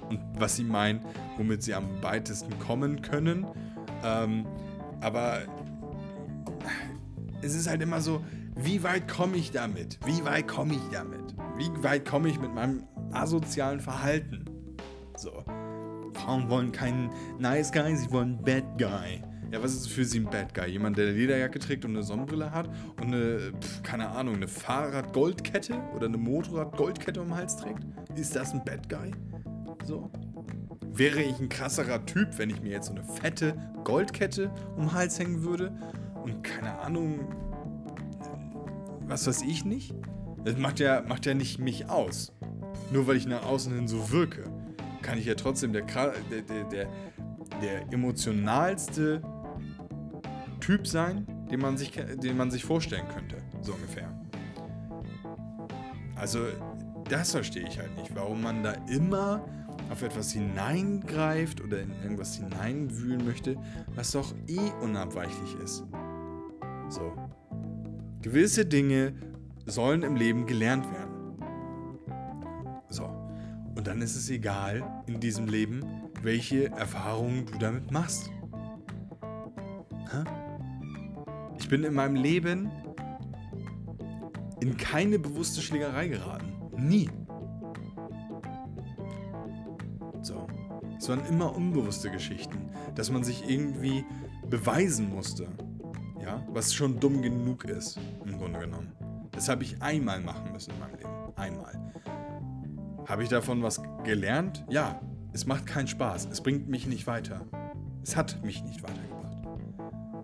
und 0.10 0.20
was 0.38 0.58
sie 0.58 0.63
meinen, 0.63 1.02
womit 1.38 1.63
sie 1.63 1.74
am 1.74 2.04
weitesten 2.04 2.60
kommen 2.60 3.02
können. 3.02 3.48
Ähm, 4.04 4.46
aber 5.02 5.42
es 7.42 7.56
ist 7.56 7.68
halt 7.68 7.82
immer 7.82 8.02
so, 8.02 8.24
wie 8.56 8.84
weit 8.84 9.08
komme 9.08 9.38
ich 9.38 9.52
damit? 9.52 10.00
Wie 10.06 10.24
weit 10.26 10.48
komme 10.48 10.74
ich 10.74 10.90
damit? 10.92 11.36
Wie 11.58 11.72
weit 11.84 12.06
komme 12.06 12.30
ich 12.30 12.40
mit 12.40 12.54
meinem 12.54 12.84
asozialen 13.12 13.80
Verhalten? 13.80 14.46
So. 15.16 15.44
Frauen 16.13 16.50
wollen 16.50 16.72
keinen 16.72 17.12
Nice 17.40 17.72
Guy, 17.72 17.96
sie 17.96 18.12
wollen 18.12 18.42
Bad 18.44 18.78
Guy. 18.78 19.22
Ja, 19.52 19.64
was 19.64 19.74
ist 19.74 19.88
für 19.88 20.04
sie 20.04 20.20
ein 20.20 20.26
Bad 20.26 20.54
Guy? 20.54 20.72
Jemand, 20.72 20.98
der 20.98 21.08
eine 21.08 21.16
Lederjacke 21.16 21.60
trägt 21.60 21.86
und 21.86 21.92
eine 21.92 22.04
Sonnenbrille 22.04 22.52
hat 22.52 22.70
und 22.98 23.14
eine, 23.14 23.54
pf, 23.62 23.82
keine 23.82 24.10
Ahnung, 24.10 24.36
eine 24.36 24.48
Fahrrad-Goldkette 24.48 25.74
oder 25.96 26.08
eine 26.08 26.18
Motorrad-Goldkette 26.18 27.22
um 27.22 27.30
den 27.30 27.38
Hals 27.38 27.56
trägt? 27.56 27.80
Ist 28.16 28.36
das 28.36 28.54
ein 28.54 28.64
Bad 28.66 28.90
Guy? 28.90 29.12
So. 29.86 30.12
Wäre 30.94 31.22
ich 31.22 31.40
ein 31.40 31.48
krasserer 31.48 32.06
Typ, 32.06 32.38
wenn 32.38 32.50
ich 32.50 32.62
mir 32.62 32.72
jetzt 32.72 32.88
so 32.88 32.94
eine 32.94 33.04
fette 33.04 33.56
Goldkette 33.86 34.52
um 34.76 34.88
den 34.88 34.94
Hals 34.94 35.18
hängen 35.18 35.44
würde 35.44 35.72
und 36.24 36.44
keine 36.44 36.78
Ahnung, 36.80 37.20
was 39.08 39.28
weiß 39.28 39.44
ich 39.44 39.64
nicht? 39.64 39.96
Das 40.44 40.58
macht 40.58 40.80
ja, 40.80 41.04
macht 41.08 41.26
ja 41.26 41.34
nicht 41.34 41.60
mich 41.60 41.90
aus. 41.90 42.34
Nur 42.92 43.08
weil 43.08 43.16
ich 43.16 43.28
nach 43.28 43.46
außen 43.46 43.74
hin 43.74 43.88
so 43.88 44.12
wirke, 44.12 44.44
kann 45.02 45.18
ich 45.18 45.26
ja 45.26 45.36
trotzdem 45.36 45.72
der, 45.72 45.84
der, 45.84 46.42
der, 46.42 46.64
der, 46.66 46.88
der 47.62 47.94
emotionalste 47.94 49.22
Typ 50.67 50.86
sein, 50.86 51.25
den 51.49 51.62
man 51.62 51.77
sich, 51.77 51.91
den 51.91 52.36
man 52.36 52.51
sich 52.51 52.65
vorstellen 52.65 53.08
könnte, 53.08 53.38
so 53.62 53.71
ungefähr. 53.71 54.12
Also, 56.17 56.39
das 57.08 57.32
verstehe 57.32 57.65
ich 57.65 57.80
halt 57.80 57.95
nicht, 57.95 58.13
warum 58.13 58.41
man 58.41 58.63
da 58.63 58.73
immer 58.89 59.47
auf 59.89 60.03
etwas 60.03 60.34
hineingreift 60.34 61.62
oder 61.62 61.80
in 61.80 61.93
irgendwas 62.03 62.36
hineinwühlen 62.36 63.25
möchte, 63.25 63.56
was 63.95 64.12
doch 64.12 64.36
eh 64.47 64.69
unabweichlich 64.82 65.56
ist. 65.63 65.86
So. 66.89 67.13
Gewisse 68.21 68.65
Dinge 68.65 69.13
sollen 69.67 70.03
im 70.03 70.17
Leben 70.17 70.47
gelernt 70.47 70.86
werden. 70.91 71.38
So. 72.89 73.06
Und 73.73 73.88
dann 73.88 74.01
ist 74.01 74.17
es 74.17 74.30
egal 74.30 74.84
in 75.06 75.21
diesem 75.21 75.47
Leben, 75.47 75.86
welche 76.23 76.71
Erfahrungen 76.71 77.45
du 77.45 77.58
damit 77.58 77.89
machst. 77.89 78.30
Hä? 80.12 80.25
Ich 81.67 81.69
bin 81.69 81.84
in 81.84 81.95
meinem 81.95 82.15
Leben 82.15 82.71
in 84.62 84.77
keine 84.77 85.19
bewusste 85.19 85.62
Schlägerei 85.62 86.08
geraten. 86.08 86.53
Nie. 86.77 87.10
So. 90.21 90.47
Es 90.97 91.10
waren 91.10 91.25
immer 91.25 91.53
unbewusste 91.53 92.10
Geschichten, 92.10 92.69
dass 92.95 93.12
man 93.12 93.25
sich 93.25 93.49
irgendwie 93.49 94.06
beweisen 94.49 95.13
musste. 95.13 95.49
Ja, 96.23 96.41
was 96.53 96.73
schon 96.73 97.01
dumm 97.01 97.21
genug 97.21 97.65
ist, 97.65 97.99
im 98.23 98.38
Grunde 98.38 98.60
genommen. 98.60 98.93
Das 99.32 99.49
habe 99.49 99.63
ich 99.63 99.82
einmal 99.82 100.21
machen 100.21 100.53
müssen 100.53 100.71
in 100.71 100.80
meinem 100.80 100.95
Leben. 100.95 101.10
Einmal. 101.36 101.91
Habe 103.08 103.23
ich 103.23 103.27
davon 103.27 103.62
was 103.62 103.82
gelernt? 104.06 104.63
Ja. 104.69 105.01
Es 105.34 105.45
macht 105.45 105.65
keinen 105.65 105.89
Spaß. 105.89 106.30
Es 106.32 106.39
bringt 106.39 106.69
mich 106.69 106.88
nicht 106.88 107.08
weiter. 107.08 107.45
Es 108.03 108.15
hat 108.15 108.41
mich 108.45 108.63
nicht 108.63 108.82
weitergebracht. 108.84 109.36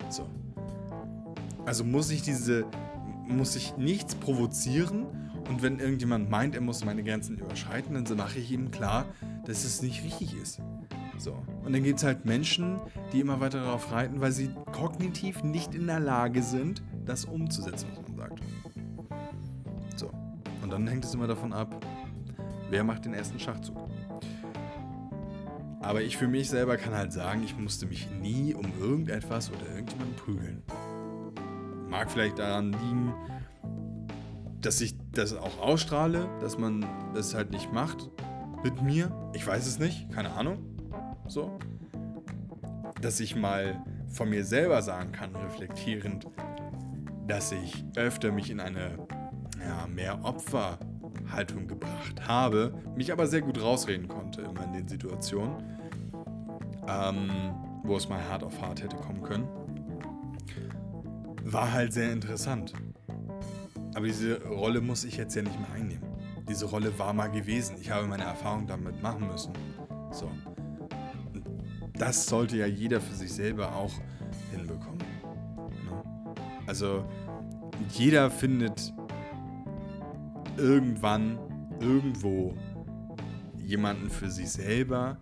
So. 0.08 0.30
Also 1.66 1.84
muss 1.84 2.12
ich 2.12 2.22
diese, 2.22 2.66
muss 3.28 3.56
ich 3.56 3.78
nichts 3.78 4.16
provozieren 4.16 5.06
und 5.50 5.62
wenn 5.62 5.80
irgendjemand 5.80 6.30
meint, 6.30 6.56
er 6.56 6.62
muss 6.62 6.84
meine 6.86 7.04
Grenzen 7.04 7.38
überschreiten, 7.38 7.94
dann 7.94 8.18
mache 8.18 8.40
ich 8.40 8.52
ihm 8.52 8.72
klar, 8.72 9.06
dass 9.46 9.64
es 9.64 9.82
nicht 9.82 10.04
richtig 10.04 10.36
ist. 10.42 10.62
So. 11.18 11.38
Und 11.64 11.74
dann 11.74 11.84
gibt 11.84 12.00
es 12.00 12.06
halt 12.06 12.26
Menschen, 12.26 12.80
die 13.12 13.20
immer 13.20 13.40
weiter 13.40 13.62
darauf 13.62 13.92
reiten, 13.92 14.20
weil 14.20 14.32
sie 14.32 14.50
kognitiv 14.72 15.44
nicht 15.44 15.76
in 15.76 15.88
der 15.88 16.00
Lage 16.00 16.42
sind, 16.42 16.82
das 17.06 17.26
umzusetzen, 17.26 17.88
was 17.92 18.02
man 18.02 18.16
sagt. 18.18 18.40
So. 19.96 20.12
Und 20.62 20.72
dann 20.72 20.88
hängt 20.88 21.06
es 21.06 21.14
immer 21.14 21.28
davon 21.28 21.54
ab, 21.54 21.86
wer 22.70 22.84
macht 22.84 23.06
den 23.06 23.14
ersten 23.14 23.40
Schachzug. 23.40 23.78
Aber 25.82 26.02
ich 26.02 26.16
für 26.18 26.28
mich 26.28 26.50
selber 26.50 26.78
kann 26.78 26.94
halt 26.94 27.12
sagen, 27.12 27.44
ich 27.44 27.58
musste 27.58 27.86
mich 27.86 28.10
nie 28.22 28.54
um 28.54 28.66
irgendetwas 28.80 29.52
oder 29.52 29.70
irgendjemanden 29.70 30.16
prügeln. 30.16 30.64
Mag 31.94 32.10
vielleicht 32.10 32.40
daran 32.40 32.72
liegen, 32.72 33.14
dass 34.62 34.82
ich 34.82 34.96
das 35.12 35.36
auch 35.36 35.60
ausstrahle, 35.60 36.28
dass 36.42 36.58
man 36.58 36.84
das 37.14 37.36
halt 37.36 37.52
nicht 37.52 37.72
macht 37.72 38.10
mit 38.64 38.82
mir. 38.82 39.12
Ich 39.36 39.46
weiß 39.46 39.68
es 39.68 39.78
nicht, 39.78 40.12
keine 40.12 40.32
Ahnung. 40.32 40.58
So. 41.28 41.60
Dass 43.00 43.20
ich 43.20 43.36
mal 43.36 43.80
von 44.08 44.28
mir 44.28 44.44
selber 44.44 44.82
sagen 44.82 45.12
kann, 45.12 45.36
reflektierend, 45.36 46.26
dass 47.28 47.52
ich 47.52 47.86
öfter 47.96 48.32
mich 48.32 48.50
in 48.50 48.60
eine 48.60 48.98
ja, 49.60 49.86
mehr 49.86 50.26
Opferhaltung 50.26 51.68
gebracht 51.68 52.28
habe, 52.28 52.74
mich 52.96 53.12
aber 53.12 53.28
sehr 53.28 53.42
gut 53.42 53.62
rausreden 53.62 54.08
konnte 54.08 54.42
immer 54.42 54.64
in 54.64 54.74
den 54.74 54.88
Situationen, 54.88 55.58
ähm, 56.88 57.30
wo 57.84 57.96
es 57.96 58.10
mal 58.10 58.28
hart 58.28 58.44
auf 58.44 58.60
hart 58.64 58.82
hätte 58.82 58.96
kommen 58.96 59.22
können. 59.22 59.48
War 61.54 61.72
halt 61.72 61.94
sehr 61.94 62.12
interessant. 62.12 62.74
Aber 63.94 64.08
diese 64.08 64.44
Rolle 64.44 64.82
muss 64.82 65.04
ich 65.04 65.18
jetzt 65.18 65.36
ja 65.36 65.44
nicht 65.44 65.60
mehr 65.60 65.72
einnehmen. 65.72 66.04
Diese 66.50 66.66
Rolle 66.66 66.98
war 66.98 67.14
mal 67.14 67.28
gewesen. 67.28 67.76
Ich 67.80 67.92
habe 67.92 68.08
meine 68.08 68.24
Erfahrung 68.24 68.66
damit 68.66 69.04
machen 69.04 69.28
müssen. 69.28 69.54
So. 70.12 70.32
Das 71.94 72.26
sollte 72.26 72.58
ja 72.58 72.66
jeder 72.66 73.00
für 73.00 73.14
sich 73.14 73.32
selber 73.32 73.76
auch 73.76 73.92
hinbekommen. 74.50 74.98
Ne? 74.98 76.34
Also 76.66 77.06
jeder 77.90 78.32
findet 78.32 78.92
irgendwann, 80.58 81.38
irgendwo 81.80 82.56
jemanden 83.60 84.10
für 84.10 84.32
sich 84.32 84.50
selber, 84.50 85.20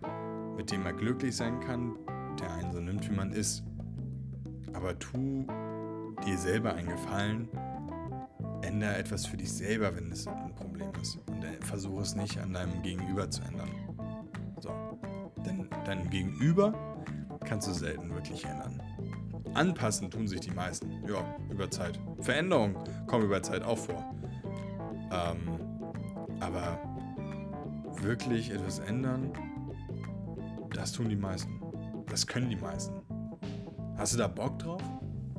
mit 0.56 0.72
dem 0.72 0.86
er 0.86 0.94
glücklich 0.94 1.36
sein 1.36 1.60
kann, 1.60 1.94
der 2.40 2.54
einen 2.54 2.72
so 2.72 2.80
nimmt, 2.80 3.06
wie 3.06 3.14
man 3.14 3.32
ist. 3.32 3.64
Aber 4.72 4.98
tu 4.98 5.46
dir 6.24 6.38
selber 6.38 6.74
einen 6.74 6.88
Gefallen 6.88 7.48
ändere 8.62 8.96
etwas 8.96 9.26
für 9.26 9.36
dich 9.36 9.52
selber, 9.52 9.94
wenn 9.94 10.10
es 10.10 10.26
ein 10.26 10.54
Problem 10.54 10.90
ist. 11.00 11.18
Und 11.26 11.44
versuche 11.60 12.02
es 12.02 12.14
nicht 12.14 12.38
an 12.38 12.52
deinem 12.52 12.82
Gegenüber 12.82 13.30
zu 13.30 13.42
ändern. 13.42 13.70
So. 14.60 14.70
Denn 15.44 15.68
dein 15.84 16.08
Gegenüber 16.10 16.72
kannst 17.44 17.68
du 17.68 17.72
selten 17.72 18.10
wirklich 18.14 18.44
ändern. 18.44 18.80
Anpassen 19.54 20.10
tun 20.10 20.26
sich 20.26 20.40
die 20.40 20.50
meisten. 20.50 20.90
Ja, 21.06 21.36
über 21.50 21.70
Zeit. 21.70 21.98
Veränderungen 22.20 22.76
kommen 23.06 23.24
über 23.24 23.42
Zeit 23.42 23.62
auch 23.62 23.78
vor. 23.78 24.14
Ähm, 25.10 25.58
aber 26.40 26.78
wirklich 28.00 28.50
etwas 28.50 28.78
ändern, 28.78 29.32
das 30.70 30.92
tun 30.92 31.08
die 31.08 31.16
meisten. 31.16 31.60
Das 32.06 32.26
können 32.26 32.48
die 32.48 32.56
meisten. 32.56 32.94
Hast 33.96 34.14
du 34.14 34.18
da 34.18 34.28
Bock 34.28 34.58
drauf? 34.58 34.82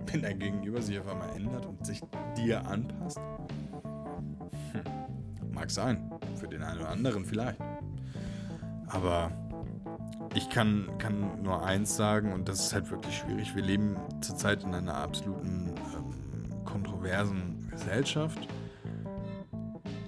Wenn 0.07 0.21
dein 0.21 0.39
Gegenüber 0.39 0.81
sich 0.81 0.99
auf 0.99 1.07
einmal 1.07 1.35
ändert 1.35 1.65
und 1.65 1.85
sich 1.85 2.01
dir 2.37 2.65
anpasst? 2.67 3.19
Hm. 4.71 5.51
Mag 5.51 5.69
sein. 5.71 6.11
Für 6.35 6.47
den 6.47 6.63
einen 6.63 6.79
oder 6.79 6.89
anderen 6.89 7.25
vielleicht. 7.25 7.59
Aber 8.87 9.31
ich 10.35 10.49
kann, 10.49 10.89
kann 10.97 11.41
nur 11.43 11.63
eins 11.63 11.95
sagen, 11.95 12.33
und 12.33 12.49
das 12.49 12.59
ist 12.59 12.73
halt 12.73 12.89
wirklich 12.89 13.17
schwierig. 13.17 13.55
Wir 13.55 13.63
leben 13.63 13.97
zurzeit 14.21 14.63
in 14.63 14.73
einer 14.73 14.95
absoluten 14.95 15.73
ähm, 15.95 16.65
kontroversen 16.65 17.67
Gesellschaft. 17.69 18.47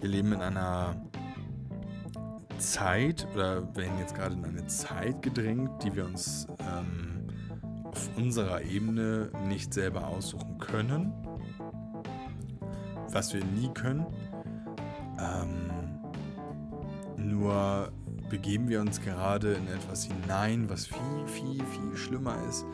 Wir 0.02 0.10
leben 0.10 0.34
in 0.34 0.42
einer 0.42 0.96
Zeit 2.58 3.28
oder 3.34 3.76
werden 3.76 3.98
jetzt 4.00 4.16
gerade 4.16 4.36
in 4.36 4.46
eine 4.46 4.66
Zeit 4.68 5.22
gedrängt, 5.22 5.84
die 5.84 5.96
wir 5.96 6.06
uns 6.06 6.48
ähm, 6.60 7.15
unserer 8.16 8.62
Ebene 8.62 9.30
nicht 9.48 9.74
selber 9.74 10.08
aussuchen 10.08 10.58
können, 10.58 11.14
was 13.12 13.34
wir 13.34 13.44
nie 13.44 13.70
können. 13.74 14.06
Ähm, 15.20 15.72
nur 17.18 17.92
begeben 18.30 18.68
wir 18.70 18.82
uns 18.82 19.02
gerade 19.02 19.54
in 19.54 19.68
etwas 19.68 20.06
hinein, 20.06 20.70
was 20.70 20.88
viel, 20.88 21.28
viel, 21.28 21.64
viel 21.66 21.96
schlimmer 21.96 22.36
ist, 22.50 22.66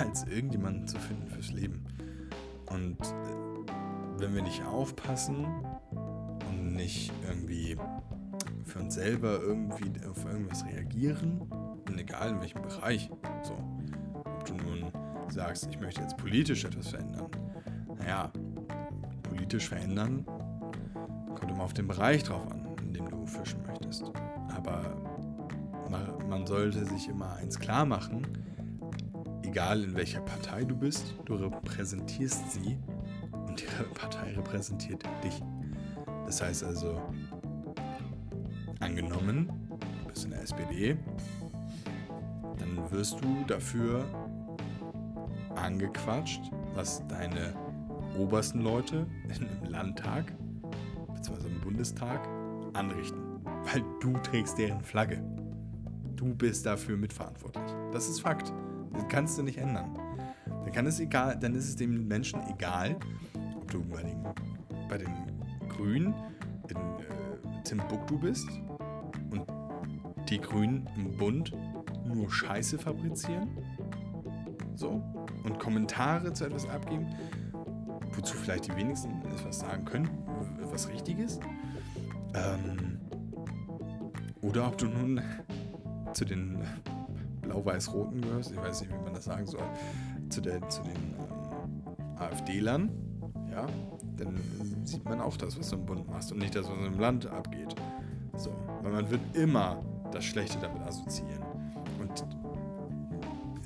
als 0.00 0.24
irgendjemanden 0.24 0.86
zu 0.86 0.98
finden 0.98 1.28
fürs 1.28 1.52
Leben. 1.52 1.84
Und 2.66 2.98
wenn 4.18 4.34
wir 4.34 4.42
nicht 4.42 4.64
aufpassen 4.64 5.46
und 6.50 6.74
nicht 6.74 7.12
irgendwie 7.26 7.76
für 8.64 8.80
uns 8.80 8.94
selber 8.94 9.40
irgendwie 9.40 9.92
auf 10.06 10.24
irgendwas 10.24 10.64
reagieren, 10.66 11.48
egal 11.96 12.30
in 12.30 12.40
welchem 12.40 12.62
Bereich, 12.62 13.10
so, 13.42 13.56
du 14.48 14.54
nun 14.54 14.92
sagst, 15.28 15.68
ich 15.70 15.78
möchte 15.78 16.00
jetzt 16.00 16.16
politisch 16.16 16.64
etwas 16.64 16.88
verändern. 16.88 17.26
Naja, 17.98 18.32
politisch 19.22 19.68
verändern 19.68 20.24
kommt 21.34 21.50
immer 21.50 21.64
auf 21.64 21.74
den 21.74 21.86
Bereich 21.86 22.24
drauf 22.24 22.50
an, 22.50 22.66
in 22.82 22.92
dem 22.92 23.08
du 23.08 23.26
fischen 23.26 23.60
möchtest. 23.66 24.04
Aber 24.54 24.96
man 26.28 26.46
sollte 26.46 26.84
sich 26.84 27.08
immer 27.08 27.34
eins 27.36 27.58
klar 27.58 27.86
machen, 27.86 28.26
egal 29.42 29.82
in 29.82 29.96
welcher 29.96 30.20
Partei 30.20 30.64
du 30.64 30.76
bist, 30.76 31.14
du 31.24 31.34
repräsentierst 31.36 32.52
sie 32.52 32.78
und 33.32 33.62
ihre 33.62 33.84
Partei 33.94 34.34
repräsentiert 34.34 35.02
dich. 35.24 35.42
Das 36.26 36.42
heißt 36.42 36.64
also, 36.64 37.00
angenommen, 38.80 39.50
du 40.02 40.08
bist 40.08 40.24
in 40.24 40.32
der 40.32 40.42
SPD, 40.42 40.96
dann 42.58 42.90
wirst 42.90 43.20
du 43.22 43.44
dafür 43.46 44.04
angequatscht, 45.68 46.50
was 46.74 47.06
deine 47.08 47.54
obersten 48.18 48.60
Leute 48.60 49.06
im 49.64 49.70
Landtag 49.70 50.32
bzw. 51.14 51.46
im 51.46 51.60
Bundestag 51.60 52.26
anrichten. 52.72 53.20
Weil 53.44 53.84
du 54.00 54.12
trägst 54.22 54.56
deren 54.56 54.80
Flagge. 54.80 55.22
Du 56.16 56.34
bist 56.34 56.64
dafür 56.64 56.96
mitverantwortlich. 56.96 57.70
Das 57.92 58.08
ist 58.08 58.20
Fakt. 58.20 58.52
Das 58.92 59.06
kannst 59.08 59.38
du 59.38 59.42
nicht 59.42 59.58
ändern. 59.58 59.94
Dann, 60.46 60.72
kann 60.72 60.86
es 60.86 61.00
egal, 61.00 61.38
dann 61.38 61.54
ist 61.54 61.68
es 61.68 61.76
dem 61.76 62.08
Menschen 62.08 62.40
egal, 62.48 62.96
ob 63.54 63.70
du 63.70 63.84
bei 63.84 64.02
den, 64.02 64.24
bei 64.88 64.98
den 64.98 65.12
Grünen 65.68 66.14
in 66.68 66.76
äh, 66.76 67.62
Timbuktu 67.64 68.18
bist 68.18 68.48
und 69.30 69.46
die 70.30 70.40
Grünen 70.40 70.88
im 70.96 71.16
Bund 71.16 71.52
nur 72.06 72.30
Scheiße 72.30 72.78
fabrizieren. 72.78 73.50
So 74.74 75.02
und 75.48 75.58
Kommentare 75.58 76.32
zu 76.32 76.44
etwas 76.44 76.68
abgeben, 76.68 77.06
wozu 78.12 78.36
vielleicht 78.36 78.66
die 78.66 78.76
wenigsten 78.76 79.22
etwas 79.22 79.60
sagen 79.60 79.84
können, 79.84 80.08
was 80.70 80.88
Richtiges. 80.88 81.40
Ähm, 82.34 83.00
oder 84.42 84.66
ob 84.66 84.78
du 84.78 84.86
nun 84.86 85.20
zu 86.12 86.24
den 86.24 86.58
blau-weiß-roten 87.42 88.20
gehörst, 88.20 88.52
ich 88.52 88.56
weiß 88.56 88.82
nicht, 88.82 88.92
wie 88.92 89.04
man 89.04 89.14
das 89.14 89.24
sagen 89.24 89.46
soll, 89.46 89.62
zu, 90.28 90.40
der, 90.40 90.66
zu 90.68 90.82
den 90.82 91.14
ähm, 91.14 92.16
AfD-Lern, 92.16 92.90
ja, 93.50 93.66
dann 94.16 94.38
sieht 94.84 95.04
man 95.04 95.20
auch 95.20 95.36
das, 95.36 95.58
was 95.58 95.70
du 95.70 95.76
im 95.76 95.86
Bund 95.86 96.08
machst 96.08 96.30
und 96.32 96.38
nicht 96.38 96.54
das, 96.54 96.68
was 96.68 96.78
im 96.86 96.98
Land 96.98 97.26
abgeht. 97.26 97.74
So, 98.36 98.52
weil 98.82 98.92
man 98.92 99.10
wird 99.10 99.20
immer 99.34 99.82
das 100.12 100.24
Schlechte 100.24 100.58
damit 100.60 100.82
assoziieren. 100.82 101.37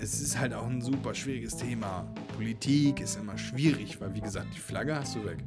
Es 0.02 0.20
ist 0.20 0.36
halt 0.36 0.52
auch 0.52 0.66
ein 0.66 0.82
super 0.82 1.14
schwieriges 1.14 1.56
Thema. 1.56 2.04
Politik 2.34 2.98
ist 3.00 3.16
immer 3.16 3.38
schwierig, 3.38 4.00
weil 4.00 4.12
wie 4.16 4.20
gesagt, 4.20 4.48
die 4.52 4.58
Flagge 4.58 4.96
hast 4.96 5.14
du 5.14 5.24
weg. 5.24 5.38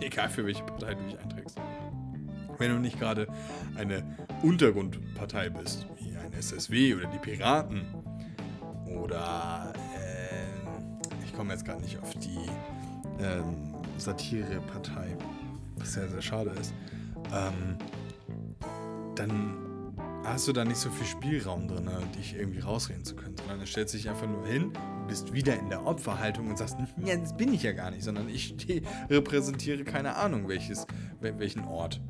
Egal 0.00 0.30
für 0.30 0.46
welche 0.46 0.62
Partei 0.62 0.94
du 0.94 1.04
dich 1.04 1.18
einträgst. 1.20 1.60
Wenn 2.56 2.70
du 2.70 2.78
nicht 2.78 2.98
gerade 2.98 3.26
eine 3.76 4.02
Untergrundpartei 4.42 5.50
bist, 5.50 5.86
wie 6.00 6.16
ein 6.16 6.32
SSW 6.32 6.94
oder 6.94 7.08
die 7.08 7.18
Piraten 7.18 7.82
oder 8.86 9.74
äh, 9.98 11.22
ich 11.22 11.34
komme 11.34 11.52
jetzt 11.52 11.66
gerade 11.66 11.82
nicht 11.82 11.98
auf 11.98 12.14
die 12.14 12.48
ähm, 13.22 13.74
Satirepartei, 13.98 15.14
was 15.76 15.92
sehr, 15.92 16.08
sehr 16.08 16.22
schade 16.22 16.52
ist, 16.58 16.72
ähm, 17.34 17.76
dann 19.14 19.63
hast 20.24 20.48
du 20.48 20.52
da 20.52 20.64
nicht 20.64 20.78
so 20.78 20.90
viel 20.90 21.06
Spielraum 21.06 21.68
drin, 21.68 21.84
ne, 21.84 21.98
dich 22.18 22.34
irgendwie 22.34 22.60
rausreden 22.60 23.04
zu 23.04 23.14
können, 23.14 23.36
sondern 23.36 23.60
du 23.60 23.66
stellst 23.66 23.94
dich 23.94 24.08
einfach 24.08 24.26
nur 24.26 24.46
hin, 24.46 24.72
bist 25.06 25.32
wieder 25.32 25.58
in 25.58 25.68
der 25.68 25.86
Opferhaltung 25.86 26.48
und 26.48 26.58
sagst, 26.58 26.76
ja, 27.04 27.16
das 27.16 27.36
bin 27.36 27.52
ich 27.52 27.62
ja 27.62 27.72
gar 27.72 27.90
nicht, 27.90 28.02
sondern 28.02 28.28
ich 28.28 28.54
repräsentiere 29.10 29.84
keine 29.84 30.16
Ahnung, 30.16 30.48
welches, 30.48 30.86
welchen 31.20 31.64
Ort. 31.64 32.00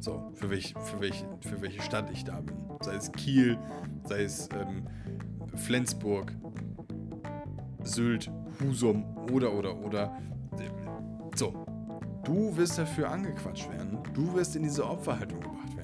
So, 0.00 0.32
für, 0.34 0.50
welch, 0.50 0.74
für, 0.84 1.00
welch, 1.00 1.24
für 1.40 1.62
welche 1.62 1.80
Stadt 1.80 2.10
ich 2.10 2.24
da 2.24 2.40
bin. 2.40 2.56
Sei 2.80 2.94
es 2.94 3.12
Kiel, 3.12 3.56
sei 4.04 4.24
es 4.24 4.48
ähm, 4.52 4.88
Flensburg, 5.54 6.32
Sylt, 7.84 8.30
Husum 8.60 9.04
oder, 9.32 9.52
oder, 9.52 9.76
oder. 9.76 10.18
So, 11.36 11.64
du 12.24 12.56
wirst 12.56 12.78
dafür 12.78 13.10
angequatscht 13.10 13.70
werden. 13.70 13.98
Du 14.12 14.34
wirst 14.34 14.56
in 14.56 14.64
diese 14.64 14.84
Opferhaltung 14.84 15.40
gebracht 15.40 15.76
werden. 15.76 15.81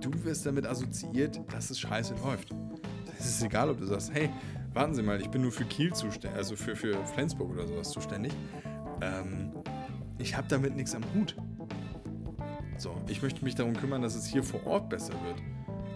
Du 0.00 0.12
wirst 0.24 0.46
damit 0.46 0.66
assoziiert, 0.66 1.40
dass 1.52 1.70
es 1.70 1.80
scheiße 1.80 2.14
läuft. 2.24 2.54
Es 3.18 3.26
ist 3.26 3.42
egal, 3.42 3.70
ob 3.70 3.78
du 3.78 3.86
sagst, 3.86 4.12
hey, 4.12 4.30
warten 4.74 4.94
Sie 4.94 5.02
mal, 5.02 5.20
ich 5.20 5.28
bin 5.28 5.42
nur 5.42 5.52
für 5.52 5.64
Kiel 5.64 5.92
zuständig, 5.92 6.36
also 6.36 6.54
für, 6.54 6.76
für 6.76 7.04
Flensburg 7.06 7.50
oder 7.50 7.66
sowas 7.66 7.90
zuständig. 7.90 8.32
Ähm, 9.00 9.52
ich 10.18 10.36
habe 10.36 10.46
damit 10.48 10.76
nichts 10.76 10.94
am 10.94 11.02
Hut. 11.14 11.36
So, 12.78 12.94
ich 13.08 13.22
möchte 13.22 13.42
mich 13.42 13.54
darum 13.54 13.74
kümmern, 13.74 14.02
dass 14.02 14.14
es 14.14 14.26
hier 14.26 14.42
vor 14.42 14.66
Ort 14.66 14.90
besser 14.90 15.14
wird. 15.24 15.42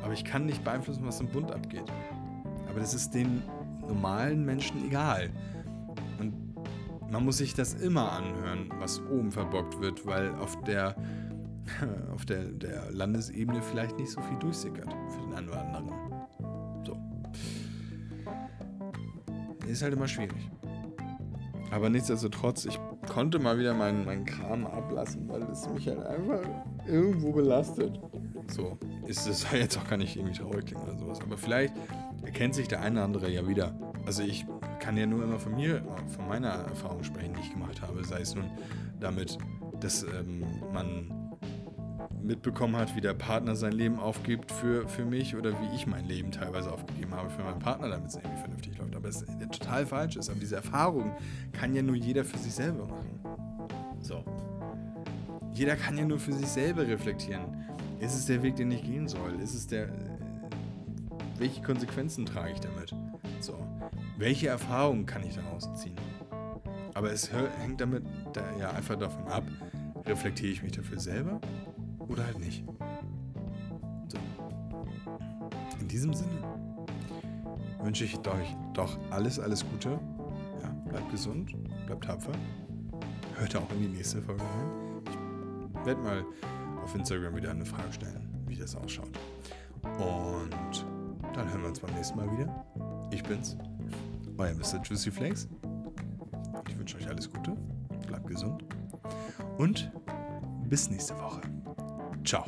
Aber 0.03 0.14
ich 0.14 0.24
kann 0.24 0.46
nicht 0.46 0.64
beeinflussen, 0.64 1.07
was 1.07 1.20
im 1.20 1.28
Bund 1.28 1.53
abgeht. 1.53 1.84
Aber 2.68 2.80
das 2.80 2.94
ist 2.94 3.11
den 3.11 3.42
normalen 3.86 4.44
Menschen 4.44 4.86
egal. 4.86 5.30
Und 6.18 6.34
man 7.11 7.24
muss 7.24 7.38
sich 7.38 7.55
das 7.55 7.74
immer 7.74 8.12
anhören, 8.12 8.70
was 8.78 9.01
oben 9.11 9.30
verbockt 9.30 9.80
wird, 9.80 10.07
weil 10.07 10.34
auf 10.36 10.62
der, 10.62 10.94
auf 12.14 12.25
der, 12.25 12.45
der 12.45 12.91
Landesebene 12.91 13.62
vielleicht 13.62 13.99
nicht 13.99 14.11
so 14.11 14.21
viel 14.21 14.39
durchsickert 14.39 14.93
für 15.09 15.21
den 15.21 15.35
einen 15.35 15.49
oder 15.49 15.61
anderen. 15.62 15.91
ist 19.71 19.83
halt 19.83 19.95
immer 19.95 20.09
schwierig. 20.09 20.51
Aber 21.71 21.89
nichtsdestotrotz, 21.89 22.64
ich 22.64 22.79
konnte 23.09 23.39
mal 23.39 23.59
wieder 23.59 23.75
meinen, 23.75 24.05
meinen 24.05 24.25
Kram 24.25 24.66
ablassen, 24.66 25.29
weil 25.29 25.43
es 25.45 25.68
mich 25.68 25.87
halt 25.87 26.05
einfach 26.05 26.41
irgendwo 26.87 27.33
belastet. 27.33 27.99
So, 28.49 28.77
ist 29.07 29.29
es 29.29 29.47
jetzt 29.53 29.79
auch 29.79 29.89
gar 29.89 29.97
nicht 29.97 30.16
irgendwie 30.16 30.37
traurig 30.37 30.66
klingen 30.66 30.83
oder 30.83 30.99
sowas. 30.99 31.21
Aber 31.21 31.37
vielleicht 31.37 31.75
erkennt 32.25 32.55
sich 32.55 32.66
der 32.66 32.81
eine 32.81 32.97
oder 32.97 33.05
andere 33.05 33.31
ja 33.31 33.47
wieder. 33.47 33.73
Also 34.05 34.23
ich 34.23 34.45
kann 34.81 34.97
ja 34.97 35.07
nur 35.07 35.23
immer 35.23 35.39
von 35.39 35.55
mir, 35.55 35.83
von 36.09 36.27
meiner 36.27 36.49
Erfahrung 36.49 37.05
sprechen, 37.05 37.35
die 37.35 37.41
ich 37.41 37.53
gemacht 37.53 37.81
habe. 37.81 38.03
Sei 38.05 38.21
es 38.21 38.35
nun 38.35 38.51
damit, 38.99 39.39
dass 39.81 40.03
ähm, 40.03 40.45
man 40.73 41.20
mitbekommen 42.23 42.77
hat, 42.77 42.95
wie 42.97 43.01
der 43.01 43.14
Partner 43.14 43.57
sein 43.57 43.73
Leben 43.73 43.99
aufgibt 43.99 44.53
für, 44.53 44.89
für 44.89 45.05
mich 45.05 45.37
oder 45.37 45.53
wie 45.61 45.75
ich 45.75 45.87
mein 45.87 46.07
Leben 46.07 46.31
teilweise 46.31 46.73
aufgegeben 46.73 47.14
habe 47.14 47.31
für 47.31 47.43
meinen 47.43 47.59
Partner, 47.59 47.89
damit 47.89 48.09
es 48.09 48.16
irgendwie 48.16 48.39
vernünftig 48.39 48.79
läuft. 48.79 48.97
Aber 48.97 49.09
es 49.09 49.25
total 49.51 49.87
falsch 49.87 50.16
ist. 50.16 50.29
Aber 50.31 50.39
diese 50.39 50.57
Erfahrung 50.57 51.12
kann 51.53 51.75
ja 51.75 51.83
nur 51.83 51.97
jeder 51.97 52.25
für 52.25 52.39
sich 52.39 52.53
selber 52.53 52.87
machen. 52.87 53.21
So. 54.01 54.25
Jeder 55.53 55.77
kann 55.77 55.99
ja 55.99 56.05
nur 56.05 56.18
für 56.18 56.33
sich 56.33 56.47
selber 56.47 56.87
reflektieren. 56.87 57.43
Ist 58.01 58.14
es 58.14 58.27
der 58.27 58.43
Weg, 58.43 58.57
den 58.57 58.71
ich 58.71 58.83
gehen 58.83 59.09
soll? 59.09 59.41
Ist 59.43 59.55
es 59.55 59.66
der. 59.66 59.89
Welche 61.39 61.62
Konsequenzen 61.62 62.27
trage 62.27 62.53
ich 62.53 62.61
damit? 62.61 62.95
So. 63.41 63.59
Welche 64.18 64.49
Erfahrungen 64.49 65.07
kann 65.07 65.23
ich 65.23 65.35
daraus 65.35 65.68
ziehen? 65.75 65.97
Aber 66.95 67.12
es 67.12 67.33
hängt 67.33 67.81
damit 67.81 68.05
da 68.33 68.43
ja 68.59 68.71
einfach 68.73 68.97
davon 68.97 69.27
ab, 69.29 69.45
reflektiere 70.07 70.53
ich 70.53 70.62
mich 70.62 70.73
dafür 70.73 70.99
selber 70.99 71.41
oder 72.11 72.27
halt 72.27 72.41
nicht. 72.41 72.65
So. 74.09 74.19
In 75.81 75.89
diesem 75.89 76.13
Sinne 76.13 76.43
wünsche 77.83 78.05
ich 78.05 78.17
euch 78.19 78.57
doch 78.75 78.99
alles, 79.11 79.39
alles 79.39 79.65
Gute. 79.71 79.99
Ja, 80.63 80.69
bleibt 80.89 81.11
gesund, 81.11 81.55
bleibt 81.87 82.05
tapfer. 82.05 82.33
Hört 83.37 83.57
auch 83.57 83.71
in 83.73 83.83
die 83.83 83.89
nächste 83.89 84.21
Folge 84.21 84.43
rein. 84.43 85.01
Ich 85.73 85.87
werde 85.87 86.03
mal 86.03 86.25
auf 86.83 86.95
Instagram 86.95 87.37
wieder 87.37 87.51
eine 87.51 87.65
Frage 87.65 87.93
stellen, 87.93 88.29
wie 88.47 88.57
das 88.57 88.75
ausschaut. 88.77 89.11
Und 89.83 90.85
dann 91.33 91.49
hören 91.51 91.63
wir 91.63 91.69
uns 91.69 91.81
beim 91.81 91.95
nächsten 91.95 92.19
Mal 92.19 92.31
wieder. 92.33 92.67
Ich 93.13 93.23
bin's, 93.23 93.57
euer 94.37 94.53
Mr. 94.55 94.83
Juicy 94.83 95.11
Flakes. 95.11 95.49
Ich 96.69 96.79
wünsche 96.79 96.97
euch 96.99 97.09
alles 97.09 97.31
Gute, 97.31 97.57
bleibt 98.07 98.27
gesund 98.27 98.65
und 99.59 99.91
bis 100.69 100.91
nächste 100.91 101.17
Woche. 101.19 101.41
Ciao. 102.25 102.45